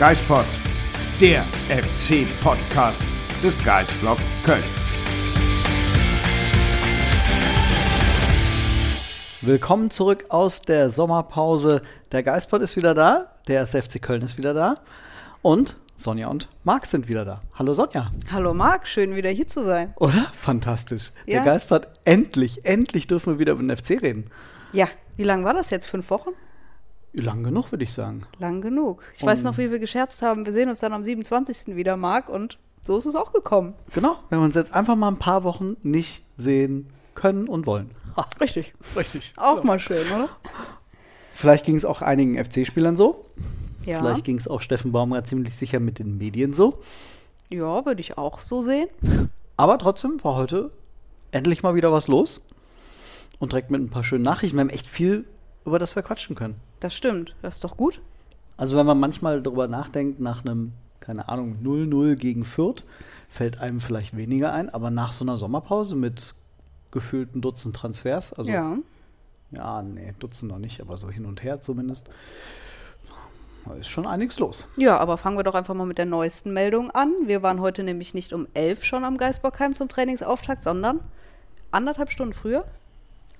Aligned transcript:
Geispod, 0.00 0.46
der 1.20 1.44
FC-Podcast 1.68 3.02
des 3.42 3.62
Geisblog 3.62 4.16
Köln. 4.46 4.64
Willkommen 9.42 9.90
zurück 9.90 10.24
aus 10.30 10.62
der 10.62 10.88
Sommerpause. 10.88 11.82
Der 12.12 12.22
Geistpod 12.22 12.62
ist 12.62 12.76
wieder 12.76 12.94
da, 12.94 13.36
der 13.46 13.60
SFC 13.60 14.00
Köln 14.00 14.22
ist 14.22 14.38
wieder 14.38 14.54
da 14.54 14.76
und 15.42 15.76
Sonja 15.96 16.28
und 16.28 16.48
Marc 16.64 16.86
sind 16.86 17.06
wieder 17.06 17.26
da. 17.26 17.42
Hallo 17.58 17.74
Sonja. 17.74 18.10
Hallo 18.32 18.54
Marc, 18.54 18.88
schön 18.88 19.14
wieder 19.14 19.28
hier 19.28 19.48
zu 19.48 19.62
sein. 19.62 19.92
Oder? 19.96 20.32
Fantastisch. 20.34 21.12
Ja. 21.26 21.42
Der 21.42 21.52
Geistpod, 21.52 21.88
endlich, 22.06 22.64
endlich 22.64 23.06
dürfen 23.06 23.34
wir 23.34 23.38
wieder 23.38 23.52
über 23.52 23.62
den 23.62 23.76
FC 23.76 24.00
reden. 24.00 24.30
Ja, 24.72 24.88
wie 25.18 25.24
lange 25.24 25.44
war 25.44 25.52
das 25.52 25.68
jetzt? 25.68 25.86
Fünf 25.86 26.08
Wochen? 26.08 26.30
Lang 27.12 27.42
genug, 27.42 27.72
würde 27.72 27.84
ich 27.84 27.92
sagen. 27.92 28.22
Lang 28.38 28.60
genug. 28.60 29.02
Ich 29.16 29.24
weiß 29.24 29.42
noch, 29.42 29.58
wie 29.58 29.70
wir 29.70 29.78
gescherzt 29.78 30.22
haben. 30.22 30.46
Wir 30.46 30.52
sehen 30.52 30.68
uns 30.68 30.78
dann 30.78 30.92
am 30.92 31.02
27. 31.02 31.74
wieder, 31.74 31.96
Marc, 31.96 32.28
und 32.28 32.58
so 32.82 32.96
ist 32.96 33.06
es 33.06 33.16
auch 33.16 33.32
gekommen. 33.32 33.74
Genau, 33.94 34.16
wenn 34.28 34.38
wir 34.38 34.44
uns 34.44 34.54
jetzt 34.54 34.74
einfach 34.74 34.96
mal 34.96 35.08
ein 35.08 35.18
paar 35.18 35.42
Wochen 35.44 35.76
nicht 35.82 36.24
sehen 36.36 36.86
können 37.14 37.48
und 37.48 37.66
wollen. 37.66 37.90
Ha, 38.16 38.26
Richtig. 38.40 38.74
richtig. 38.96 39.32
Auch 39.36 39.64
mal 39.64 39.78
schön, 39.80 40.06
oder? 40.14 40.28
Vielleicht 41.30 41.64
ging 41.64 41.76
es 41.76 41.84
auch 41.84 42.02
einigen 42.02 42.42
FC-Spielern 42.42 42.96
so. 42.96 43.26
Ja. 43.86 43.98
Vielleicht 43.98 44.24
ging 44.24 44.36
es 44.36 44.46
auch 44.46 44.60
Steffen 44.60 44.92
Baumgart 44.92 45.26
ziemlich 45.26 45.54
sicher 45.54 45.80
mit 45.80 45.98
den 45.98 46.18
Medien 46.18 46.52
so. 46.52 46.78
Ja, 47.48 47.84
würde 47.84 48.00
ich 48.00 48.16
auch 48.18 48.40
so 48.40 48.62
sehen. 48.62 48.88
Aber 49.56 49.78
trotzdem 49.78 50.22
war 50.22 50.36
heute 50.36 50.70
endlich 51.32 51.62
mal 51.62 51.74
wieder 51.74 51.92
was 51.92 52.08
los. 52.08 52.46
Und 53.38 53.52
direkt 53.52 53.70
mit 53.70 53.80
ein 53.80 53.90
paar 53.90 54.04
schönen 54.04 54.22
Nachrichten. 54.24 54.56
Wir 54.56 54.60
haben 54.60 54.70
echt 54.70 54.86
viel, 54.86 55.24
über 55.64 55.78
das 55.78 55.96
wir 55.96 56.02
quatschen 56.02 56.36
können. 56.36 56.56
Das 56.80 56.94
stimmt. 56.94 57.34
Das 57.42 57.56
ist 57.56 57.64
doch 57.64 57.76
gut. 57.76 58.00
Also 58.56 58.76
wenn 58.76 58.86
man 58.86 58.98
manchmal 58.98 59.42
darüber 59.42 59.68
nachdenkt, 59.68 60.20
nach 60.20 60.44
einem, 60.44 60.72
keine 61.00 61.28
Ahnung, 61.28 61.58
0-0 61.62 62.16
gegen 62.16 62.44
Fürth, 62.44 62.84
fällt 63.28 63.60
einem 63.60 63.80
vielleicht 63.80 64.16
weniger 64.16 64.52
ein. 64.52 64.68
Aber 64.70 64.90
nach 64.90 65.12
so 65.12 65.24
einer 65.24 65.38
Sommerpause 65.38 65.96
mit 65.96 66.34
gefühlten 66.90 67.40
Dutzend 67.40 67.76
Transfers, 67.76 68.32
also 68.32 68.50
ja. 68.50 68.76
ja, 69.52 69.82
nee, 69.82 70.12
Dutzend 70.18 70.50
noch 70.50 70.58
nicht, 70.58 70.80
aber 70.80 70.98
so 70.98 71.08
hin 71.08 71.24
und 71.24 71.42
her 71.44 71.60
zumindest, 71.60 72.10
da 73.64 73.74
ist 73.74 73.88
schon 73.88 74.06
einiges 74.06 74.40
los. 74.40 74.66
Ja, 74.76 74.98
aber 74.98 75.16
fangen 75.16 75.36
wir 75.36 75.44
doch 75.44 75.54
einfach 75.54 75.74
mal 75.74 75.86
mit 75.86 75.98
der 75.98 76.06
neuesten 76.06 76.52
Meldung 76.52 76.90
an. 76.90 77.14
Wir 77.26 77.42
waren 77.42 77.60
heute 77.60 77.84
nämlich 77.84 78.12
nicht 78.12 78.32
um 78.32 78.48
elf 78.54 78.84
schon 78.84 79.04
am 79.04 79.18
Geisbockheim 79.18 79.74
zum 79.74 79.88
Trainingsauftakt, 79.88 80.64
sondern 80.64 81.00
anderthalb 81.70 82.10
Stunden 82.10 82.32
früher 82.32 82.64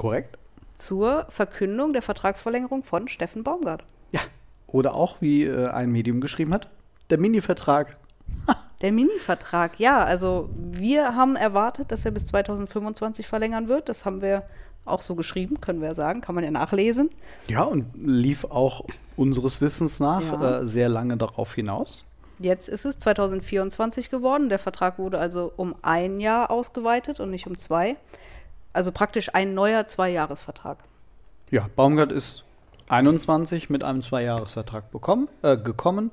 Korrekt? 0.00 0.38
Zur 0.81 1.27
Verkündung 1.28 1.92
der 1.92 2.03
Vertragsverlängerung 2.03 2.83
von 2.83 3.09
Steffen 3.09 3.45
Baumgart. 3.45 3.84
Ja. 4.12 4.20
Oder 4.67 4.95
auch, 4.95 5.17
wie 5.20 5.45
äh, 5.45 5.67
ein 5.69 5.91
Medium 5.91 6.20
geschrieben 6.20 6.52
hat, 6.55 6.68
der 7.11 7.18
Mini-Vertrag. 7.18 7.96
Der 8.83 8.92
Mini-Vertrag, 8.92 9.79
ja. 9.79 10.02
Also 10.05 10.48
wir 10.57 11.14
haben 11.14 11.36
erwartet, 11.36 11.92
dass 11.92 12.05
er 12.05 12.13
bis 12.13 12.27
2025 12.27 13.27
verlängern 13.27 13.68
wird. 13.68 13.89
Das 13.89 14.05
haben 14.07 14.23
wir 14.23 14.45
auch 14.86 15.02
so 15.02 15.14
geschrieben, 15.14 15.61
können 15.61 15.80
wir 15.80 15.89
ja 15.89 15.95
sagen, 15.95 16.20
kann 16.23 16.35
man 16.35 16.45
ja 16.45 16.51
nachlesen. 16.51 17.11
Ja, 17.47 17.62
und 17.64 17.86
lief 17.95 18.45
auch 18.45 18.85
unseres 19.17 19.61
Wissens 19.61 20.01
nach 20.01 20.23
Ja. 20.23 20.61
äh, 20.61 20.67
sehr 20.67 20.89
lange 20.89 21.17
darauf 21.18 21.55
hinaus. 21.55 22.07
Jetzt 22.39 22.70
ist 22.70 22.86
es 22.86 22.97
2024 22.97 24.08
geworden. 24.08 24.48
Der 24.48 24.58
Vertrag 24.58 24.98
wurde 24.98 25.18
also 25.18 25.52
um 25.57 25.74
ein 25.83 26.20
Jahr 26.20 26.51
ausgeweitet 26.51 27.20
und 27.20 27.30
nicht 27.30 27.47
um 27.47 27.58
zwei. 27.58 27.97
Also 28.73 28.92
praktisch 28.92 29.35
ein 29.35 29.55
neuer 29.55 29.86
Zweijahresvertrag. 29.86 30.79
Ja, 31.51 31.69
Baumgart 31.75 32.13
ist 32.13 32.45
21 32.89 33.70
mit 33.70 33.85
einem 33.85 34.03
Zweijahresvertrag 34.03 34.91
bekommen, 34.91 35.29
äh, 35.42 35.57
gekommen 35.57 36.11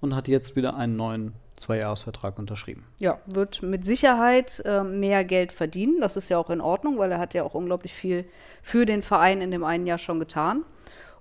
und 0.00 0.14
hat 0.16 0.28
jetzt 0.28 0.56
wieder 0.56 0.76
einen 0.76 0.96
neuen 0.96 1.32
Zweijahresvertrag 1.56 2.38
unterschrieben. 2.38 2.84
Ja, 3.00 3.18
wird 3.26 3.62
mit 3.62 3.84
Sicherheit 3.84 4.62
äh, 4.64 4.82
mehr 4.82 5.24
Geld 5.24 5.52
verdienen. 5.52 6.00
Das 6.00 6.16
ist 6.16 6.28
ja 6.28 6.38
auch 6.38 6.50
in 6.50 6.60
Ordnung, 6.60 6.98
weil 6.98 7.12
er 7.12 7.18
hat 7.18 7.34
ja 7.34 7.44
auch 7.44 7.54
unglaublich 7.54 7.92
viel 7.92 8.24
für 8.62 8.86
den 8.86 9.02
Verein 9.02 9.42
in 9.42 9.50
dem 9.50 9.62
einen 9.62 9.86
Jahr 9.86 9.98
schon 9.98 10.18
getan. 10.18 10.64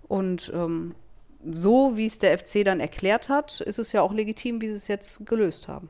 Und 0.08 0.52
ähm, 0.56 0.96
so, 1.52 1.96
wie 1.96 2.06
es 2.06 2.20
der 2.20 2.38
FC 2.38 2.64
dann 2.66 2.80
erklärt 2.80 3.30
hat, 3.30 3.62
ist 3.62 3.80
es 3.80 3.92
ja 3.92 4.02
auch 4.02 4.14
legitim, 4.14 4.62
wie 4.62 4.68
sie 4.68 4.74
es 4.74 4.88
jetzt 4.88 5.26
gelöst 5.26 5.68
haben. 5.68 5.90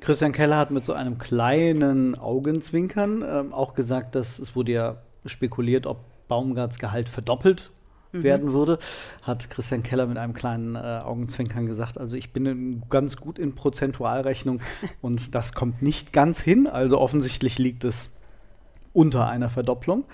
Christian 0.00 0.32
Keller 0.32 0.56
hat 0.56 0.70
mit 0.70 0.84
so 0.84 0.92
einem 0.92 1.18
kleinen 1.18 2.14
Augenzwinkern 2.14 3.24
ähm, 3.26 3.52
auch 3.52 3.74
gesagt, 3.74 4.14
dass 4.14 4.38
es 4.38 4.56
wurde 4.56 4.72
ja 4.72 4.96
spekuliert, 5.26 5.86
ob 5.86 5.98
Baumgarts 6.28 6.78
Gehalt 6.78 7.08
verdoppelt 7.08 7.70
werden 8.12 8.52
würde. 8.52 8.78
Hat 9.22 9.50
Christian 9.50 9.82
Keller 9.82 10.06
mit 10.06 10.18
einem 10.18 10.34
kleinen 10.34 10.74
äh, 10.74 11.00
Augenzwinkern 11.04 11.66
gesagt, 11.66 11.98
also 11.98 12.16
ich 12.16 12.32
bin 12.32 12.46
in, 12.46 12.82
ganz 12.88 13.16
gut 13.16 13.38
in 13.38 13.54
Prozentualrechnung 13.54 14.60
und 15.00 15.34
das 15.34 15.52
kommt 15.52 15.82
nicht 15.82 16.12
ganz 16.12 16.40
hin. 16.40 16.66
Also 16.66 16.98
offensichtlich 16.98 17.58
liegt 17.58 17.84
es 17.84 18.10
unter 18.92 19.28
einer 19.28 19.50
Verdopplung 19.50 20.04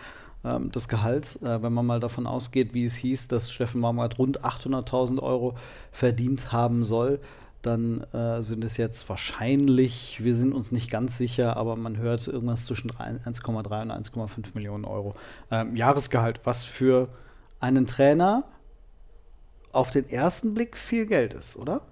ähm, 0.45 0.71
des 0.73 0.89
Gehalts. 0.89 1.37
Äh, 1.43 1.63
wenn 1.63 1.73
man 1.73 1.87
mal 1.87 2.01
davon 2.01 2.27
ausgeht, 2.27 2.75
wie 2.75 2.85
es 2.85 2.95
hieß, 2.97 3.29
dass 3.29 3.51
Steffen 3.51 3.81
Baumgart 3.81 4.19
rund 4.19 4.45
800.000 4.45 5.23
Euro 5.23 5.55
verdient 5.91 6.53
haben 6.53 6.85
soll, 6.85 7.21
dann 7.67 8.03
äh, 8.13 8.41
sind 8.43 8.65
es 8.65 8.77
jetzt 8.77 9.09
wahrscheinlich, 9.09 10.25
wir 10.25 10.35
sind 10.35 10.53
uns 10.53 10.73
nicht 10.73 10.91
ganz 10.91 11.19
sicher, 11.19 11.57
aber 11.57 11.77
man 11.77 11.99
hört 11.99 12.27
irgendwas 12.27 12.65
zwischen 12.65 12.89
drei- 12.89 13.11
1,3 13.25 13.83
und 13.83 13.93
1,5 13.93 14.55
Millionen 14.55 14.85
Euro 14.85 15.15
ähm, 15.51 15.77
Jahresgehalt, 15.77 16.41
was 16.45 16.65
für 16.65 17.09
einen 17.61 17.87
Trainer 17.87 18.45
auf 19.73 19.91
den 19.91 20.09
ersten 20.09 20.55
Blick 20.55 20.77
viel 20.77 21.07
Geld 21.07 21.35
ist, 21.35 21.57
oder? 21.57 21.83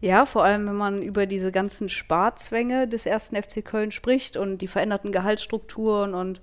Ja, 0.00 0.24
vor 0.24 0.44
allem, 0.44 0.66
wenn 0.66 0.76
man 0.76 1.02
über 1.02 1.26
diese 1.26 1.52
ganzen 1.52 1.90
Sparzwänge 1.90 2.88
des 2.88 3.04
ersten 3.04 3.36
FC 3.36 3.62
Köln 3.62 3.90
spricht 3.90 4.38
und 4.38 4.58
die 4.58 4.68
veränderten 4.68 5.12
Gehaltsstrukturen 5.12 6.14
und 6.14 6.40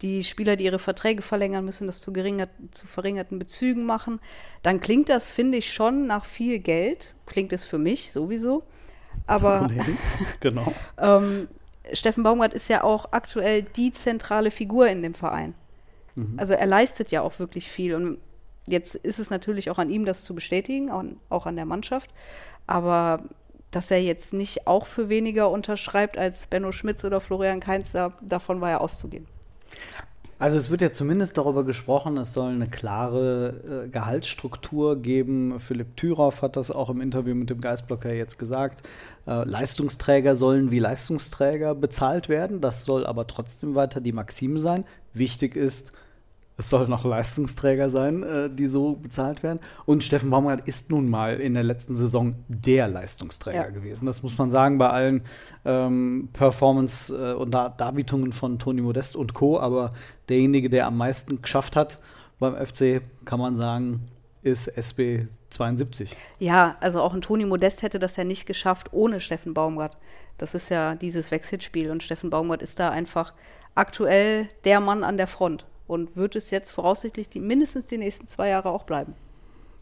die 0.00 0.24
Spieler, 0.24 0.56
die 0.56 0.64
ihre 0.64 0.78
Verträge 0.78 1.22
verlängern 1.22 1.64
müssen, 1.64 1.86
das 1.86 2.00
zu, 2.00 2.12
zu 2.12 2.86
verringerten 2.86 3.38
Bezügen 3.38 3.84
machen, 3.84 4.20
dann 4.62 4.80
klingt 4.80 5.08
das, 5.08 5.28
finde 5.28 5.58
ich, 5.58 5.72
schon 5.72 6.06
nach 6.06 6.24
viel 6.24 6.58
Geld. 6.58 7.13
Klingt 7.26 7.52
es 7.52 7.64
für 7.64 7.78
mich 7.78 8.12
sowieso. 8.12 8.62
Aber 9.26 9.70
genau. 10.40 10.72
ähm, 10.98 11.48
Steffen 11.92 12.22
Baumgart 12.22 12.54
ist 12.54 12.68
ja 12.68 12.82
auch 12.82 13.08
aktuell 13.12 13.62
die 13.62 13.92
zentrale 13.92 14.50
Figur 14.50 14.88
in 14.88 15.02
dem 15.02 15.14
Verein. 15.14 15.54
Also 16.36 16.54
er 16.54 16.66
leistet 16.66 17.10
ja 17.10 17.22
auch 17.22 17.38
wirklich 17.38 17.68
viel. 17.68 17.94
Und 17.94 18.18
jetzt 18.66 18.94
ist 18.94 19.18
es 19.18 19.30
natürlich 19.30 19.70
auch 19.70 19.78
an 19.78 19.90
ihm, 19.90 20.04
das 20.04 20.24
zu 20.24 20.34
bestätigen, 20.34 20.90
auch 20.90 21.00
an, 21.00 21.16
auch 21.28 21.46
an 21.46 21.56
der 21.56 21.64
Mannschaft. 21.64 22.10
Aber 22.66 23.24
dass 23.70 23.90
er 23.90 24.00
jetzt 24.00 24.32
nicht 24.32 24.66
auch 24.66 24.86
für 24.86 25.08
weniger 25.08 25.50
unterschreibt 25.50 26.16
als 26.16 26.46
Benno 26.46 26.70
Schmitz 26.70 27.04
oder 27.04 27.20
Florian 27.20 27.58
Kainz, 27.58 27.90
da, 27.90 28.12
davon 28.20 28.60
war 28.60 28.70
ja 28.70 28.78
auszugehen. 28.78 29.26
Also 30.38 30.58
es 30.58 30.68
wird 30.68 30.80
ja 30.80 30.90
zumindest 30.90 31.38
darüber 31.38 31.64
gesprochen, 31.64 32.16
es 32.16 32.32
soll 32.32 32.52
eine 32.52 32.66
klare 32.66 33.84
äh, 33.84 33.88
Gehaltsstruktur 33.88 35.00
geben. 35.00 35.60
Philipp 35.60 35.96
Thüroff 35.96 36.42
hat 36.42 36.56
das 36.56 36.70
auch 36.70 36.90
im 36.90 37.00
Interview 37.00 37.34
mit 37.34 37.50
dem 37.50 37.60
Geistblocker 37.60 38.12
jetzt 38.12 38.38
gesagt. 38.38 38.82
Äh, 39.26 39.44
Leistungsträger 39.44 40.34
sollen 40.34 40.70
wie 40.72 40.80
Leistungsträger 40.80 41.74
bezahlt 41.74 42.28
werden. 42.28 42.60
Das 42.60 42.84
soll 42.84 43.06
aber 43.06 43.26
trotzdem 43.26 43.74
weiter 43.74 44.00
die 44.00 44.12
Maxime 44.12 44.58
sein. 44.58 44.84
Wichtig 45.12 45.54
ist, 45.54 45.92
es 46.56 46.70
soll 46.70 46.86
noch 46.88 47.04
Leistungsträger 47.04 47.90
sein, 47.90 48.22
äh, 48.22 48.48
die 48.50 48.66
so 48.66 48.94
bezahlt 48.94 49.42
werden. 49.42 49.58
Und 49.86 50.04
Steffen 50.04 50.30
Baumgart 50.30 50.68
ist 50.68 50.90
nun 50.90 51.08
mal 51.08 51.40
in 51.40 51.54
der 51.54 51.64
letzten 51.64 51.96
Saison 51.96 52.36
der 52.48 52.86
Leistungsträger 52.88 53.64
Ja. 53.64 53.70
gewesen. 53.70 54.06
Das 54.06 54.22
muss 54.22 54.38
man 54.38 54.50
sagen 54.50 54.78
bei 54.78 54.88
allen 54.88 55.22
ähm, 55.64 56.28
Performance- 56.32 57.12
äh, 57.14 57.34
und 57.34 57.52
Dar 57.52 57.70
Darbietungen 57.70 58.32
von 58.32 58.58
Toni 58.58 58.82
Modest 58.82 59.16
und 59.16 59.34
Co. 59.34 59.58
Aber 59.58 59.90
derjenige, 60.28 60.70
der 60.70 60.86
am 60.86 60.96
meisten 60.96 61.42
geschafft 61.42 61.74
hat 61.74 61.96
beim 62.38 62.54
FC, 62.54 63.00
kann 63.24 63.40
man 63.40 63.56
sagen, 63.56 64.08
ist 64.42 64.68
SB 64.68 65.26
72. 65.50 66.14
Ja, 66.38 66.76
also 66.80 67.00
auch 67.00 67.14
ein 67.14 67.22
Toni 67.22 67.46
Modest 67.46 67.82
hätte 67.82 67.98
das 67.98 68.16
ja 68.16 68.24
nicht 68.24 68.46
geschafft 68.46 68.92
ohne 68.92 69.20
Steffen 69.20 69.54
Baumgart. 69.54 69.96
Das 70.38 70.54
ist 70.54 70.68
ja 70.68 70.94
dieses 70.94 71.30
Wechselspiel 71.30 71.90
und 71.90 72.02
Steffen 72.02 72.28
Baumgart 72.30 72.60
ist 72.62 72.78
da 72.78 72.90
einfach 72.90 73.32
aktuell 73.74 74.48
der 74.64 74.80
Mann 74.80 75.02
an 75.02 75.16
der 75.16 75.26
Front 75.26 75.64
und 75.94 76.16
wird 76.16 76.34
es 76.34 76.50
jetzt 76.50 76.72
voraussichtlich 76.72 77.28
die, 77.28 77.38
mindestens 77.38 77.86
die 77.86 77.98
nächsten 77.98 78.26
zwei 78.26 78.48
Jahre 78.48 78.70
auch 78.70 78.82
bleiben. 78.82 79.14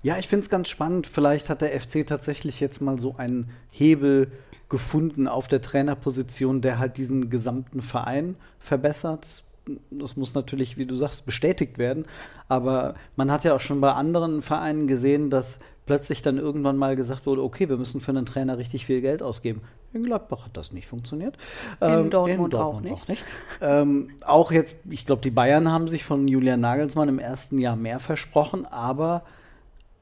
Ja, 0.03 0.19
ich 0.19 0.29
finde 0.29 0.45
es 0.45 0.51
ganz 0.51 0.69
spannend. 0.69 1.07
Vielleicht 1.07 1.49
hat 1.49 1.63
der 1.63 1.81
FC 1.81 2.07
tatsächlich 2.07 2.61
jetzt 2.61 2.83
mal 2.83 2.99
so 2.99 3.15
einen 3.17 3.51
Hebel 3.71 4.31
gefunden 4.69 5.27
auf 5.27 5.49
der 5.49 5.63
Trainerposition, 5.63 6.61
der 6.61 6.79
halt 6.79 6.99
diesen 6.99 7.31
gesamten 7.31 7.81
Verein 7.81 8.37
verbessert. 8.59 9.45
Das 9.91 10.17
muss 10.17 10.35
natürlich, 10.35 10.77
wie 10.77 10.87
du 10.87 10.97
sagst, 10.97 11.25
bestätigt 11.25 11.79
werden. 11.79 12.05
Aber 12.49 12.95
man 13.17 13.31
hat 13.31 13.45
ja 13.45 13.55
auch 13.55 13.61
schon 13.61 13.81
bei 13.81 13.93
anderen 13.93 14.43
Vereinen 14.43 14.87
gesehen, 14.87 15.31
dass 15.31 15.61
plötzlich 15.87 16.23
dann 16.23 16.39
irgendwann 16.39 16.77
mal 16.77 16.97
gesagt 16.97 17.27
wurde, 17.27 17.43
okay, 17.43 17.69
wir 17.69 17.77
müssen 17.77 18.01
für 18.01 18.11
einen 18.11 18.27
Trainer 18.27 18.59
richtig 18.59 18.87
viel 18.87 19.01
Geld 19.01 19.23
ausgeben. 19.23 19.61
In 19.93 20.05
Gladbach 20.05 20.47
hat 20.47 20.57
das 20.57 20.73
nicht 20.73 20.87
funktioniert. 20.87 21.37
In 21.81 21.89
ähm, 21.89 22.11
Dortmund, 22.11 22.45
in 22.45 22.51
Dortmund 22.51 22.55
auch 22.55 22.81
nicht. 22.81 22.93
Auch, 22.93 23.09
nicht. 23.09 23.25
Ähm, 23.61 24.11
auch 24.25 24.53
jetzt, 24.53 24.77
ich 24.89 25.07
glaube, 25.07 25.23
die 25.23 25.31
Bayern 25.31 25.71
haben 25.71 25.89
sich 25.89 26.05
von 26.05 26.27
Julian 26.29 26.61
Nagelsmann 26.61 27.09
im 27.09 27.19
ersten 27.19 27.59
Jahr 27.59 27.77
mehr 27.77 28.01
versprochen, 28.01 28.65
aber 28.67 29.23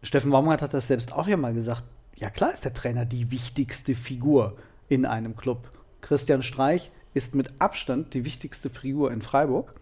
Steffen 0.03 0.31
Baumgart 0.31 0.63
hat 0.63 0.75
das 0.75 0.87
selbst 0.87 1.13
auch 1.13 1.27
ja 1.27 1.37
mal 1.37 1.55
gesagt. 1.55 1.85
Ja, 2.17 2.31
klar 2.31 2.53
ist 2.53 2.65
der 2.65 2.75
Trainer 2.75 3.05
die 3.05 3.31
wichtigste 3.31 3.95
Figur 3.95 4.57
in 4.89 5.07
einem 5.07 5.37
Club. 5.37 5.71
Christian 6.01 6.43
Streich 6.43 6.91
ist 7.15 7.35
mit 7.35 7.61
Abstand 7.61 8.15
die 8.15 8.25
wichtigste 8.25 8.71
Figur 8.71 9.13
in 9.13 9.23
Freiburg. 9.23 9.75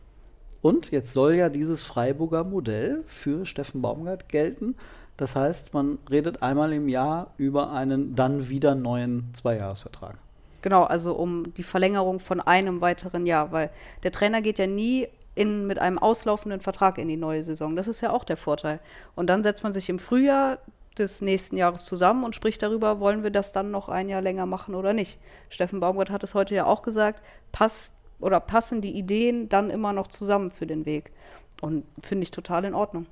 Und 0.60 0.90
jetzt 0.90 1.12
soll 1.12 1.34
ja 1.34 1.48
dieses 1.48 1.84
Freiburger 1.84 2.44
Modell 2.44 3.04
für 3.06 3.46
Steffen 3.46 3.80
Baumgart 3.80 4.28
gelten. 4.28 4.74
Das 5.16 5.36
heißt, 5.36 5.74
man 5.74 5.98
redet 6.10 6.42
einmal 6.42 6.72
im 6.72 6.88
Jahr 6.88 7.34
über 7.36 7.72
einen 7.72 8.14
dann 8.14 8.48
wieder 8.48 8.74
neuen 8.74 9.30
Zweijahresvertrag. 9.34 10.16
Genau, 10.62 10.84
also 10.84 11.12
um 11.14 11.54
die 11.54 11.62
Verlängerung 11.62 12.18
von 12.18 12.40
einem 12.40 12.80
weiteren 12.80 13.26
Jahr, 13.26 13.52
weil 13.52 13.70
der 14.02 14.10
Trainer 14.10 14.42
geht 14.42 14.58
ja 14.58 14.66
nie 14.66 15.06
in, 15.34 15.68
mit 15.68 15.78
einem 15.78 15.98
auslaufenden 15.98 16.60
Vertrag 16.60 16.98
in 16.98 17.06
die 17.06 17.16
neue 17.16 17.44
Saison. 17.44 17.76
Das 17.76 17.86
ist 17.86 18.00
ja 18.00 18.10
auch 18.10 18.24
der 18.24 18.36
Vorteil. 18.36 18.80
Und 19.14 19.28
dann 19.28 19.44
setzt 19.44 19.62
man 19.62 19.72
sich 19.72 19.88
im 19.88 20.00
Frühjahr 20.00 20.58
des 20.98 21.20
nächsten 21.20 21.56
Jahres 21.56 21.84
zusammen 21.84 22.24
und 22.24 22.34
spricht 22.34 22.62
darüber, 22.62 23.00
wollen 23.00 23.22
wir 23.22 23.30
das 23.30 23.52
dann 23.52 23.70
noch 23.70 23.88
ein 23.88 24.08
Jahr 24.08 24.22
länger 24.22 24.46
machen 24.46 24.74
oder 24.74 24.92
nicht. 24.92 25.18
Steffen 25.48 25.80
Baumgart 25.80 26.10
hat 26.10 26.24
es 26.24 26.34
heute 26.34 26.54
ja 26.54 26.66
auch 26.66 26.82
gesagt, 26.82 27.22
passt 27.52 27.94
oder 28.20 28.40
passen 28.40 28.80
die 28.80 28.96
Ideen 28.96 29.48
dann 29.48 29.70
immer 29.70 29.92
noch 29.92 30.08
zusammen 30.08 30.50
für 30.50 30.66
den 30.66 30.86
Weg. 30.86 31.12
Und 31.60 31.84
finde 32.00 32.22
ich 32.24 32.30
total 32.30 32.64
in 32.64 32.74
Ordnung. 32.74 33.06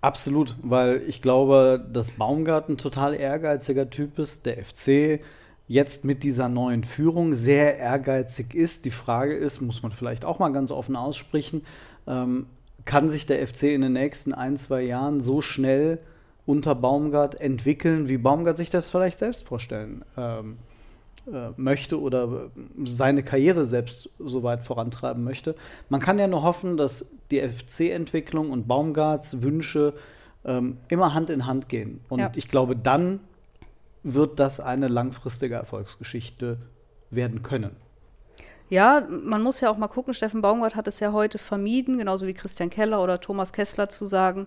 Absolut, 0.00 0.56
weil 0.62 1.02
ich 1.06 1.20
glaube, 1.20 1.86
dass 1.92 2.12
Baumgart 2.12 2.68
ein 2.68 2.78
total 2.78 3.14
ehrgeiziger 3.14 3.90
Typ 3.90 4.18
ist. 4.18 4.46
Der 4.46 4.64
FC 4.64 5.22
jetzt 5.68 6.04
mit 6.04 6.22
dieser 6.22 6.48
neuen 6.48 6.84
Führung 6.84 7.34
sehr 7.34 7.76
ehrgeizig 7.76 8.54
ist. 8.54 8.86
Die 8.86 8.90
Frage 8.90 9.34
ist, 9.34 9.60
muss 9.60 9.82
man 9.82 9.92
vielleicht 9.92 10.24
auch 10.24 10.38
mal 10.38 10.52
ganz 10.52 10.70
offen 10.70 10.96
aussprechen, 10.96 11.62
ähm, 12.06 12.46
kann 12.86 13.10
sich 13.10 13.26
der 13.26 13.46
FC 13.46 13.64
in 13.64 13.82
den 13.82 13.92
nächsten 13.92 14.32
ein, 14.32 14.56
zwei 14.56 14.82
Jahren 14.82 15.20
so 15.20 15.42
schnell 15.42 15.98
unter 16.46 16.74
Baumgart 16.74 17.40
entwickeln, 17.40 18.08
wie 18.08 18.18
Baumgart 18.18 18.56
sich 18.56 18.70
das 18.70 18.90
vielleicht 18.90 19.18
selbst 19.18 19.46
vorstellen 19.46 20.04
ähm, 20.16 20.58
äh, 21.26 21.50
möchte 21.56 22.00
oder 22.00 22.50
seine 22.84 23.22
Karriere 23.22 23.66
selbst 23.66 24.08
so 24.18 24.42
weit 24.42 24.62
vorantreiben 24.62 25.22
möchte. 25.22 25.54
Man 25.88 26.00
kann 26.00 26.18
ja 26.18 26.26
nur 26.26 26.42
hoffen, 26.42 26.76
dass 26.76 27.06
die 27.30 27.40
FC-Entwicklung 27.40 28.50
und 28.50 28.66
Baumgarts 28.66 29.42
Wünsche 29.42 29.94
ähm, 30.44 30.78
immer 30.88 31.14
Hand 31.14 31.30
in 31.30 31.46
Hand 31.46 31.68
gehen. 31.68 32.00
Und 32.08 32.20
ja. 32.20 32.32
ich 32.34 32.48
glaube, 32.48 32.74
dann 32.74 33.20
wird 34.02 34.40
das 34.40 34.60
eine 34.60 34.88
langfristige 34.88 35.56
Erfolgsgeschichte 35.56 36.58
werden 37.10 37.42
können. 37.42 37.76
Ja, 38.70 39.06
man 39.08 39.42
muss 39.42 39.60
ja 39.60 39.70
auch 39.70 39.76
mal 39.76 39.88
gucken, 39.88 40.14
Steffen 40.14 40.42
Baumgart 40.42 40.76
hat 40.76 40.86
es 40.86 41.00
ja 41.00 41.12
heute 41.12 41.38
vermieden, 41.38 41.98
genauso 41.98 42.26
wie 42.26 42.34
Christian 42.34 42.70
Keller 42.70 43.02
oder 43.02 43.20
Thomas 43.20 43.52
Kessler 43.52 43.88
zu 43.88 44.06
sagen, 44.06 44.46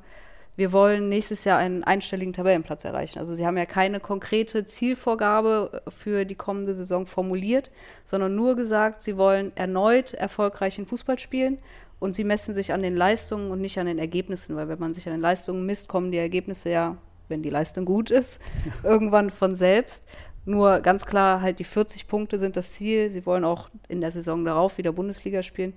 wir 0.55 0.71
wollen 0.71 1.09
nächstes 1.09 1.43
Jahr 1.43 1.57
einen 1.57 1.83
einstelligen 1.83 2.33
Tabellenplatz 2.33 2.83
erreichen. 2.83 3.19
Also 3.19 3.33
sie 3.33 3.45
haben 3.45 3.57
ja 3.57 3.65
keine 3.65 3.99
konkrete 3.99 4.65
Zielvorgabe 4.65 5.81
für 5.87 6.25
die 6.25 6.35
kommende 6.35 6.75
Saison 6.75 7.05
formuliert, 7.05 7.71
sondern 8.05 8.35
nur 8.35 8.55
gesagt, 8.55 9.01
sie 9.03 9.17
wollen 9.17 9.51
erneut 9.55 10.13
erfolgreichen 10.13 10.85
Fußball 10.85 11.17
spielen 11.19 11.59
und 11.99 12.13
sie 12.13 12.23
messen 12.23 12.53
sich 12.53 12.73
an 12.73 12.83
den 12.83 12.95
Leistungen 12.95 13.51
und 13.51 13.61
nicht 13.61 13.79
an 13.79 13.87
den 13.87 13.99
Ergebnissen, 13.99 14.55
weil 14.55 14.67
wenn 14.67 14.79
man 14.79 14.93
sich 14.93 15.07
an 15.07 15.13
den 15.13 15.21
Leistungen 15.21 15.65
misst, 15.65 15.87
kommen 15.87 16.11
die 16.11 16.17
Ergebnisse 16.17 16.69
ja 16.69 16.97
wenn 17.27 17.41
die 17.41 17.49
Leistung 17.49 17.85
gut 17.85 18.11
ist, 18.11 18.39
irgendwann 18.83 19.29
von 19.29 19.55
selbst. 19.55 20.03
Nur 20.45 20.81
ganz 20.81 21.05
klar, 21.05 21.41
halt 21.41 21.59
die 21.59 21.63
40 21.63 22.07
Punkte 22.07 22.37
sind 22.37 22.57
das 22.57 22.73
Ziel. 22.73 23.11
Sie 23.11 23.25
wollen 23.25 23.45
auch 23.45 23.69
in 23.87 24.01
der 24.01 24.11
Saison 24.11 24.43
darauf 24.43 24.77
wieder 24.77 24.91
Bundesliga 24.91 25.41
spielen. 25.41 25.73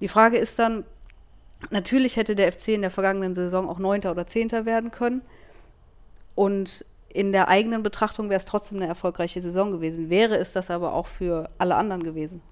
Die 0.00 0.08
Frage 0.08 0.38
ist 0.38 0.58
dann, 0.58 0.84
natürlich 1.70 2.16
hätte 2.16 2.34
der 2.34 2.52
FC 2.52 2.68
in 2.68 2.82
der 2.82 2.90
vergangenen 2.90 3.34
Saison 3.34 3.68
auch 3.68 3.78
Neunter 3.78 4.10
oder 4.10 4.26
Zehnter 4.26 4.66
werden 4.66 4.90
können. 4.90 5.22
Und 6.34 6.84
in 7.08 7.32
der 7.32 7.48
eigenen 7.48 7.82
Betrachtung 7.82 8.28
wäre 8.28 8.38
es 8.38 8.46
trotzdem 8.46 8.78
eine 8.78 8.86
erfolgreiche 8.86 9.40
Saison 9.40 9.72
gewesen. 9.72 10.10
Wäre 10.10 10.36
es 10.36 10.52
das 10.52 10.70
aber 10.70 10.94
auch 10.94 11.06
für 11.06 11.50
alle 11.58 11.74
anderen 11.74 12.02
gewesen. 12.02 12.42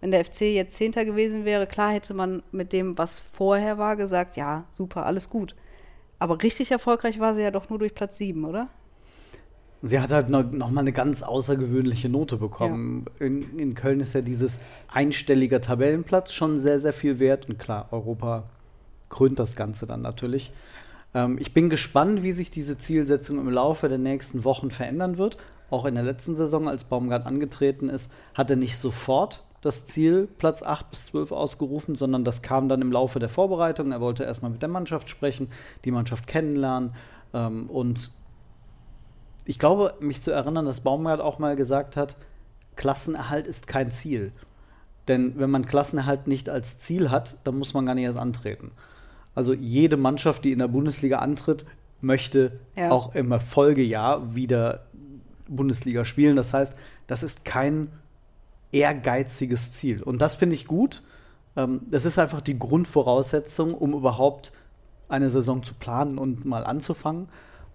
Wenn 0.00 0.10
der 0.10 0.24
FC 0.24 0.42
jetzt 0.42 0.76
Zehnter 0.76 1.04
gewesen 1.04 1.44
wäre, 1.44 1.66
klar 1.66 1.92
hätte 1.92 2.14
man 2.14 2.42
mit 2.52 2.72
dem, 2.72 2.96
was 2.96 3.18
vorher 3.18 3.76
war, 3.76 3.96
gesagt, 3.96 4.36
ja, 4.36 4.64
super, 4.70 5.04
alles 5.04 5.28
gut. 5.28 5.54
Aber 6.18 6.42
richtig 6.42 6.70
erfolgreich 6.70 7.20
war 7.20 7.34
sie 7.34 7.42
ja 7.42 7.50
doch 7.50 7.68
nur 7.68 7.78
durch 7.78 7.94
Platz 7.94 8.18
7, 8.18 8.44
oder? 8.44 8.68
Sie 9.82 9.98
hat 9.98 10.10
halt 10.10 10.28
noch, 10.28 10.50
noch 10.50 10.70
mal 10.70 10.82
eine 10.82 10.92
ganz 10.92 11.22
außergewöhnliche 11.22 12.08
Note 12.10 12.36
bekommen. 12.36 13.06
Ja. 13.18 13.26
In, 13.26 13.58
in, 13.58 13.74
Köln 13.74 14.00
ist 14.00 14.12
ja 14.12 14.20
dieses 14.20 14.60
einstellige 14.88 15.60
Tabellenplatz 15.60 16.32
schon 16.32 16.58
sehr, 16.58 16.80
sehr 16.80 16.92
viel 16.92 17.18
wert. 17.18 17.48
Und 17.48 17.58
klar, 17.58 17.88
Europa 17.90 18.44
krönt 19.08 19.38
das 19.38 19.56
Ganze 19.56 19.86
dann 19.86 20.02
natürlich. 20.02 20.52
Ähm, 21.14 21.38
ich 21.40 21.54
bin 21.54 21.70
gespannt, 21.70 22.22
wie 22.22 22.32
sich 22.32 22.50
diese 22.50 22.76
Zielsetzung 22.76 23.38
im 23.38 23.48
Laufe 23.48 23.88
der 23.88 23.98
nächsten 23.98 24.44
Wochen 24.44 24.70
verändern 24.70 25.16
wird. 25.16 25.36
Auch 25.70 25.86
in 25.86 25.94
der 25.94 26.04
letzten 26.04 26.36
Saison, 26.36 26.68
als 26.68 26.84
Baumgart 26.84 27.26
angetreten 27.26 27.88
ist, 27.88 28.10
hat 28.34 28.50
er 28.50 28.56
nicht 28.56 28.76
sofort 28.76 29.40
das 29.62 29.84
Ziel 29.84 30.28
Platz 30.38 30.62
8 30.62 30.90
bis 30.90 31.06
12 31.06 31.32
ausgerufen, 31.32 31.94
sondern 31.94 32.24
das 32.24 32.42
kam 32.42 32.68
dann 32.68 32.82
im 32.82 32.92
Laufe 32.92 33.18
der 33.18 33.28
Vorbereitung. 33.28 33.92
Er 33.92 34.00
wollte 34.00 34.24
erstmal 34.24 34.50
mit 34.50 34.62
der 34.62 34.70
Mannschaft 34.70 35.08
sprechen, 35.08 35.48
die 35.84 35.90
Mannschaft 35.90 36.26
kennenlernen 36.26 36.92
ähm, 37.34 37.68
und 37.68 38.10
ich 39.50 39.58
glaube, 39.58 39.94
mich 39.98 40.22
zu 40.22 40.30
erinnern, 40.30 40.64
dass 40.64 40.82
Baumgart 40.82 41.20
auch 41.20 41.40
mal 41.40 41.56
gesagt 41.56 41.96
hat, 41.96 42.14
Klassenerhalt 42.76 43.48
ist 43.48 43.66
kein 43.66 43.90
Ziel. 43.90 44.30
Denn 45.08 45.40
wenn 45.40 45.50
man 45.50 45.66
Klassenerhalt 45.66 46.28
nicht 46.28 46.48
als 46.48 46.78
Ziel 46.78 47.10
hat, 47.10 47.36
dann 47.42 47.58
muss 47.58 47.74
man 47.74 47.84
gar 47.84 47.96
nicht 47.96 48.04
erst 48.04 48.18
antreten. 48.18 48.70
Also 49.34 49.52
jede 49.52 49.96
Mannschaft, 49.96 50.44
die 50.44 50.52
in 50.52 50.60
der 50.60 50.68
Bundesliga 50.68 51.18
antritt, 51.18 51.64
möchte 52.00 52.60
ja. 52.76 52.92
auch 52.92 53.16
im 53.16 53.40
Folgejahr 53.40 54.36
wieder 54.36 54.86
Bundesliga 55.48 56.04
spielen. 56.04 56.36
Das 56.36 56.54
heißt, 56.54 56.76
das 57.08 57.24
ist 57.24 57.44
kein 57.44 57.88
ehrgeiziges 58.70 59.72
Ziel. 59.72 60.00
Und 60.00 60.22
das 60.22 60.36
finde 60.36 60.54
ich 60.54 60.68
gut. 60.68 61.02
Ähm, 61.56 61.80
das 61.90 62.04
ist 62.04 62.20
einfach 62.20 62.40
die 62.40 62.56
Grundvoraussetzung, 62.56 63.74
um 63.74 63.94
überhaupt 63.94 64.52
eine 65.08 65.28
Saison 65.28 65.64
zu 65.64 65.74
planen 65.74 66.18
und 66.18 66.44
mal 66.44 66.62
anzufangen. 66.62 67.28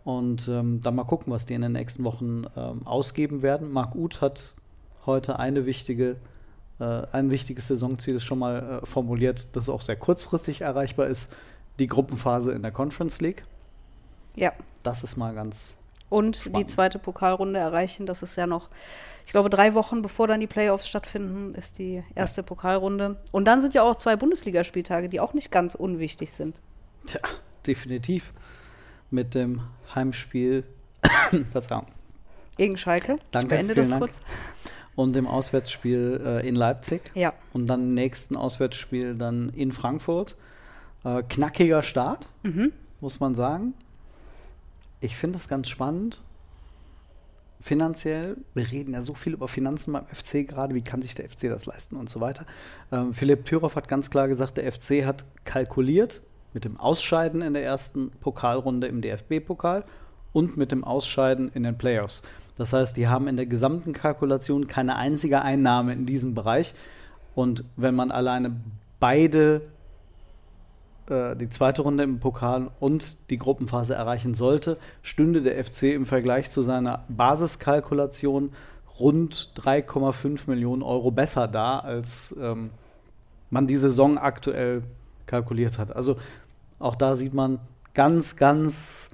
Und 0.06 0.48
ähm, 0.48 0.80
dann 0.82 0.96
mal 0.96 1.04
gucken, 1.04 1.34
was 1.34 1.46
die 1.46 1.56
in 1.56 1.62
den 1.62 1.74
nächsten 1.74 2.06
Wochen 2.06 2.46
ähm, 2.56 2.88
ausgeben 2.88 3.42
werden. 3.42 3.74
Marc 3.74 3.94
Uth 3.96 4.22
hat 4.22 4.54
heute 5.06 5.40
eine 5.40 5.66
wichtige, 5.66 6.16
äh, 6.80 7.02
ein 7.12 7.32
wichtiges 7.32 7.68
Saisonziel 7.68 8.22
schon 8.22 8.40
mal 8.40 8.82
äh, 8.84 8.86
formuliert, 8.86 9.48
das 9.54 9.68
auch 9.68 9.82
sehr 9.82 9.98
kurzfristig 9.98 10.62
erreichbar 10.62 11.08
ist. 11.08 11.34
Die 11.80 11.88
Gruppenphase 11.88 12.54
in 12.54 12.62
der 12.62 12.72
Conference 12.72 13.20
League. 13.20 13.44
Ja. 14.36 14.54
Das 14.84 15.04
ist 15.04 15.18
mal 15.18 15.34
ganz. 15.34 15.78
Und 16.10 16.38
spannend. 16.38 16.58
die 16.58 16.66
zweite 16.72 17.00
Pokalrunde 17.00 17.60
erreichen. 17.60 18.06
Das 18.06 18.22
ist 18.22 18.38
ja 18.38 18.48
noch 18.48 18.70
ich 19.26 19.32
glaube, 19.32 19.50
drei 19.50 19.74
Wochen 19.74 20.02
bevor 20.02 20.28
dann 20.28 20.40
die 20.40 20.48
Playoffs 20.48 20.88
stattfinden, 20.88 21.54
ist 21.56 21.80
die 21.80 22.04
erste 22.14 22.42
ja. 22.42 22.46
Pokalrunde. 22.46 23.18
Und 23.32 23.46
dann 23.46 23.62
sind 23.62 23.74
ja 23.74 23.82
auch 23.82 23.96
zwei 23.96 24.16
Bundesligaspieltage, 24.16 25.10
die 25.10 25.20
auch 25.20 25.34
nicht 25.34 25.52
ganz 25.52 25.74
unwichtig 25.74 26.32
sind. 26.32 26.56
Tja, 27.08 27.22
definitiv. 27.66 28.32
Mit 29.12 29.36
dem 29.36 29.62
Heimspiel, 29.94 30.64
Verzeihung. 31.52 31.86
Gegen 32.58 32.78
Schalke. 32.78 33.20
Danke, 33.32 33.56
ich 33.56 33.60
beende 33.60 33.76
das 33.76 33.90
Dank. 33.90 34.02
kurz. 34.02 34.20
Und 34.96 35.16
dem 35.16 35.28
Auswärtsspiel 35.28 36.22
äh, 36.26 36.48
in 36.48 36.56
Leipzig. 36.56 37.12
Ja. 37.16 37.34
Und 37.52 37.68
dann 37.68 37.82
im 37.82 37.94
nächsten 37.94 38.38
Auswärtsspiel 38.38 39.16
dann 39.16 39.50
in 39.50 39.74
Frankfurt. 39.74 40.36
Äh, 41.04 41.24
knackiger 41.24 41.84
Start, 41.84 42.30
mhm. 42.44 42.72
muss 43.02 43.20
man 43.20 43.36
sagen. 43.36 43.74
Ich 45.02 45.18
finde 45.18 45.38
es 45.38 45.50
ganz 45.50 45.68
spannend 45.68 46.22
finanziell. 47.66 48.38
Wir 48.54 48.72
reden 48.72 48.94
ja 48.94 49.02
so 49.02 49.16
viel 49.16 49.34
über 49.34 49.48
Finanzen 49.48 49.94
beim 49.94 50.06
FC 50.06 50.48
gerade, 50.48 50.76
wie 50.76 50.84
kann 50.84 51.02
sich 51.02 51.16
der 51.16 51.28
FC 51.28 51.50
das 51.50 51.66
leisten 51.66 51.96
und 51.96 52.10
so 52.10 52.22
weiter. 52.22 52.46
Ähm, 52.92 53.14
Philipp 53.14 53.46
Thüroff 53.46 53.76
hat 53.76 53.88
ganz 53.88 54.12
klar 54.12 54.28
gesagt, 54.28 54.58
der 54.58 54.72
FC 54.72 55.04
hat 55.04 55.26
kalkuliert 55.46 56.22
mit 56.56 56.66
dem 56.66 56.80
Ausscheiden 56.80 57.42
in 57.42 57.54
der 57.54 57.64
ersten 57.64 58.10
Pokalrunde 58.22 58.88
im 58.88 59.02
DFB-Pokal 59.02 59.84
und 60.32 60.56
mit 60.56 60.72
dem 60.72 60.86
Ausscheiden 60.86 61.52
in 61.54 61.64
den 61.64 61.78
Playoffs. 61.78 62.24
Das 62.58 62.72
heißt, 62.72 62.96
die 62.96 63.10
haben 63.10 63.28
in 63.28 63.36
der 63.36 63.46
gesamten 63.46 63.92
Kalkulation 63.92 64.66
keine 64.66 64.96
einzige 64.96 65.42
Einnahme 65.42 65.92
in 65.92 66.06
diesem 66.06 66.34
Bereich. 66.34 66.74
Und 67.36 67.66
wenn 67.76 67.94
man 67.94 68.10
alleine 68.10 68.56
beide 69.02 69.64
äh, 71.10 71.36
die 71.36 71.50
zweite 71.50 71.82
Runde 71.82 72.04
im 72.04 72.20
Pokal 72.20 72.72
und 72.80 73.30
die 73.30 73.38
Gruppenphase 73.38 73.94
erreichen 73.94 74.34
sollte, 74.34 74.78
stünde 75.02 75.42
der 75.42 75.62
FC 75.62 75.84
im 75.84 76.06
Vergleich 76.06 76.50
zu 76.50 76.62
seiner 76.62 77.04
Basiskalkulation 77.10 78.54
rund 78.98 79.52
3,5 79.58 80.50
Millionen 80.50 80.84
Euro 80.84 81.12
besser 81.12 81.50
da, 81.50 81.80
als 81.80 82.34
ähm, 82.42 82.70
man 83.50 83.68
die 83.68 83.76
Saison 83.76 84.18
aktuell 84.18 84.84
kalkuliert 85.26 85.78
hat. 85.78 85.96
Also 85.96 86.16
auch 86.79 86.96
da 86.96 87.15
sieht 87.15 87.34
man 87.34 87.60
ganz, 87.94 88.36
ganz 88.36 89.10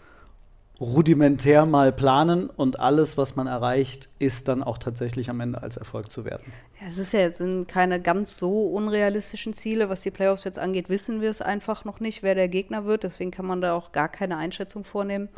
rudimentär 0.82 1.68
mal 1.68 1.92
planen 1.94 2.50
und 2.50 2.80
alles, 2.80 3.16
was 3.16 3.36
man 3.36 3.46
erreicht, 3.46 4.10
ist 4.18 4.48
dann 4.48 4.64
auch 4.64 4.80
tatsächlich 4.80 5.30
am 5.30 5.40
Ende 5.40 5.62
als 5.62 5.78
Erfolg 5.78 6.10
zu 6.10 6.26
werten. 6.26 6.52
Ja, 6.82 6.88
es 6.90 6.98
ist 6.98 7.14
ja 7.14 7.20
jetzt 7.20 7.38
sind 7.38 7.68
keine 7.68 8.02
ganz 8.02 8.36
so 8.36 8.66
unrealistischen 8.66 9.54
Ziele. 9.54 9.90
Was 9.90 10.02
die 10.02 10.10
Playoffs 10.10 10.44
jetzt 10.44 10.58
angeht, 10.58 10.90
wissen 10.90 11.22
wir 11.22 11.30
es 11.30 11.40
einfach 11.40 11.86
noch 11.86 12.00
nicht, 12.00 12.24
wer 12.24 12.34
der 12.34 12.50
Gegner 12.50 12.86
wird. 12.86 13.04
Deswegen 13.04 13.30
kann 13.30 13.46
man 13.46 13.62
da 13.62 13.76
auch 13.76 13.92
gar 13.92 14.10
keine 14.10 14.38
Einschätzung 14.38 14.84
vornehmen. 14.84 15.30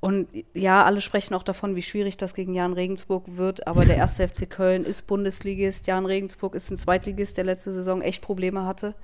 Und 0.00 0.28
ja, 0.54 0.86
alle 0.86 1.02
sprechen 1.02 1.34
auch 1.34 1.42
davon, 1.42 1.76
wie 1.76 1.82
schwierig 1.82 2.16
das 2.16 2.32
gegen 2.32 2.54
Jan 2.54 2.72
Regensburg 2.72 3.24
wird. 3.36 3.66
Aber 3.66 3.84
der 3.84 3.96
erste 3.96 4.26
FC 4.28 4.48
Köln 4.48 4.84
ist 4.84 5.06
Bundesligist. 5.06 5.86
Jan 5.86 6.06
Regensburg 6.06 6.54
ist 6.54 6.70
ein 6.70 6.78
Zweitligist, 6.78 7.36
der 7.36 7.44
letzte 7.44 7.74
Saison 7.74 8.00
echt 8.00 8.22
Probleme 8.22 8.64
hatte. 8.64 8.94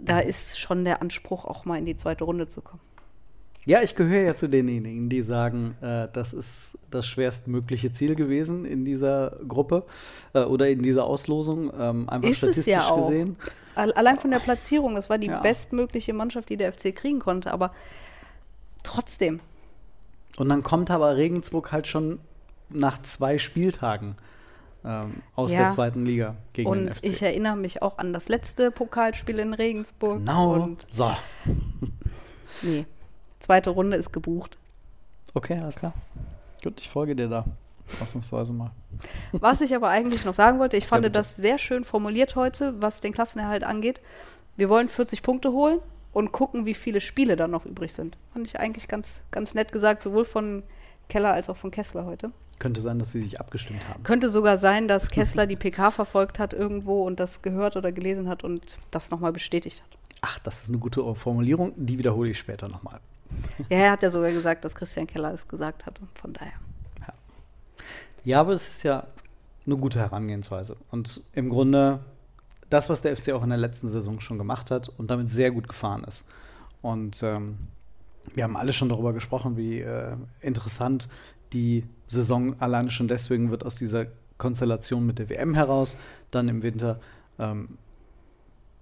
Da 0.00 0.20
ist 0.20 0.58
schon 0.58 0.84
der 0.84 1.02
Anspruch, 1.02 1.44
auch 1.44 1.64
mal 1.64 1.76
in 1.78 1.86
die 1.86 1.96
zweite 1.96 2.24
Runde 2.24 2.48
zu 2.48 2.60
kommen. 2.60 2.80
Ja, 3.64 3.82
ich 3.82 3.94
gehöre 3.94 4.22
ja 4.22 4.34
zu 4.34 4.48
denjenigen, 4.48 5.10
die 5.10 5.20
sagen, 5.20 5.76
äh, 5.82 6.08
das 6.12 6.32
ist 6.32 6.78
das 6.90 7.06
schwerstmögliche 7.06 7.90
Ziel 7.90 8.14
gewesen 8.14 8.64
in 8.64 8.86
dieser 8.86 9.36
Gruppe 9.46 9.84
äh, 10.32 10.40
oder 10.40 10.68
in 10.70 10.80
dieser 10.80 11.04
Auslosung, 11.04 11.70
ähm, 11.78 12.08
einfach 12.08 12.30
ist 12.30 12.38
statistisch 12.38 12.72
ja 12.72 12.96
gesehen. 12.96 13.36
Allein 13.74 14.18
von 14.18 14.30
der 14.30 14.38
Platzierung, 14.38 14.94
das 14.94 15.10
war 15.10 15.18
die 15.18 15.26
Ja. 15.26 15.40
bestmögliche 15.40 16.14
Mannschaft, 16.14 16.48
die 16.48 16.56
der 16.56 16.72
FC 16.72 16.94
kriegen 16.94 17.18
konnte, 17.18 17.52
aber 17.52 17.72
trotzdem. 18.84 19.40
Und 20.38 20.48
dann 20.48 20.62
kommt 20.62 20.90
aber 20.90 21.16
Regensburg 21.16 21.70
halt 21.70 21.86
schon 21.86 22.20
nach 22.70 23.02
zwei 23.02 23.38
Spieltagen 23.38 24.14
ähm, 24.84 25.22
aus 25.34 25.52
Ja. 25.52 25.60
der 25.60 25.70
zweiten 25.70 26.04
Liga 26.06 26.36
gegen 26.52 26.72
den 26.72 26.86
Und 26.88 26.94
FC. 26.96 27.04
ich 27.06 27.22
erinnere 27.22 27.56
mich 27.56 27.82
auch 27.82 27.98
an 27.98 28.12
das 28.12 28.28
letzte 28.28 28.70
Pokalspiel 28.70 29.38
in 29.38 29.54
Regensburg. 29.54 30.18
genau. 30.20 30.54
Und 30.54 30.86
So. 30.90 31.10
nee, 32.62 32.86
zweite 33.40 33.70
Runde 33.70 33.96
ist 33.96 34.12
gebucht. 34.12 34.56
Okay, 35.34 35.58
alles 35.60 35.76
klar. 35.76 35.92
Gut, 36.62 36.80
ich 36.80 36.88
folge 36.88 37.14
dir 37.14 37.28
da. 37.28 37.44
Ausnahmsweise 38.02 38.52
mal. 38.52 38.70
Was 39.32 39.60
ich 39.62 39.74
aber 39.74 39.88
eigentlich 39.88 40.24
noch 40.24 40.34
sagen 40.34 40.58
wollte, 40.58 40.76
ich 40.76 40.86
fand 40.86 41.02
bitte. 41.02 41.12
das 41.12 41.36
sehr 41.36 41.56
schön 41.58 41.84
formuliert 41.84 42.36
heute, 42.36 42.74
was 42.82 43.00
den 43.00 43.12
Klassenerhalt 43.12 43.64
angeht. 43.64 44.00
Wir 44.56 44.68
wollen 44.68 44.88
40 44.90 45.22
Punkte 45.22 45.52
holen 45.52 45.78
und 46.12 46.32
gucken, 46.32 46.66
wie 46.66 46.74
viele 46.74 47.00
Spiele 47.00 47.36
dann 47.36 47.50
noch 47.50 47.64
übrig 47.64 47.94
sind. 47.94 48.18
Fand 48.32 48.46
ich 48.46 48.60
eigentlich 48.60 48.88
ganz, 48.88 49.22
ganz 49.30 49.54
nett 49.54 49.72
gesagt, 49.72 50.02
sowohl 50.02 50.24
von 50.26 50.64
Keller 51.08 51.32
als 51.32 51.48
auch 51.48 51.56
von 51.56 51.70
Kessler 51.70 52.04
heute. 52.04 52.30
Könnte 52.58 52.80
sein, 52.80 52.98
dass 52.98 53.10
sie 53.12 53.22
sich 53.22 53.40
abgestimmt 53.40 53.80
haben. 53.88 54.02
Könnte 54.02 54.30
sogar 54.30 54.58
sein, 54.58 54.88
dass 54.88 55.10
Kessler 55.10 55.46
die 55.46 55.56
PK 55.56 55.90
verfolgt 55.90 56.38
hat 56.38 56.54
irgendwo 56.54 57.06
und 57.06 57.20
das 57.20 57.42
gehört 57.42 57.76
oder 57.76 57.92
gelesen 57.92 58.28
hat 58.28 58.44
und 58.44 58.78
das 58.90 59.10
nochmal 59.10 59.32
bestätigt 59.32 59.82
hat. 59.82 59.98
Ach, 60.20 60.38
das 60.40 60.62
ist 60.62 60.68
eine 60.68 60.78
gute 60.78 61.14
Formulierung. 61.14 61.72
Die 61.76 61.98
wiederhole 61.98 62.30
ich 62.30 62.38
später 62.38 62.68
nochmal. 62.68 63.00
Ja, 63.68 63.78
er 63.78 63.90
hat 63.92 64.02
ja 64.02 64.10
sogar 64.10 64.32
gesagt, 64.32 64.64
dass 64.64 64.74
Christian 64.74 65.06
Keller 65.06 65.32
es 65.32 65.46
gesagt 65.46 65.86
hatte. 65.86 66.02
Von 66.14 66.32
daher. 66.32 66.52
Ja, 68.24 68.40
aber 68.40 68.52
es 68.52 68.68
ist 68.68 68.82
ja 68.82 69.06
eine 69.64 69.76
gute 69.76 70.00
Herangehensweise. 70.00 70.76
Und 70.90 71.22
im 71.32 71.48
Grunde 71.48 72.00
das, 72.70 72.88
was 72.88 73.02
der 73.02 73.16
FC 73.16 73.32
auch 73.32 73.42
in 73.42 73.50
der 73.50 73.58
letzten 73.58 73.88
Saison 73.88 74.20
schon 74.20 74.38
gemacht 74.38 74.70
hat 74.70 74.88
und 74.88 75.10
damit 75.10 75.30
sehr 75.30 75.50
gut 75.50 75.68
gefahren 75.68 76.04
ist. 76.04 76.26
Und 76.82 77.22
ähm, 77.22 77.56
wir 78.34 78.44
haben 78.44 78.56
alle 78.56 78.72
schon 78.72 78.88
darüber 78.88 79.12
gesprochen, 79.12 79.56
wie 79.56 79.80
äh, 79.80 80.16
interessant 80.40 81.08
die 81.52 81.84
Saison 82.06 82.60
alleine 82.60 82.90
schon 82.90 83.08
deswegen 83.08 83.50
wird 83.50 83.64
aus 83.64 83.74
dieser 83.74 84.06
Konstellation 84.38 85.04
mit 85.04 85.18
der 85.18 85.28
WM 85.28 85.54
heraus, 85.54 85.96
dann 86.30 86.48
im 86.48 86.62
Winter. 86.62 87.00
Ähm, 87.38 87.78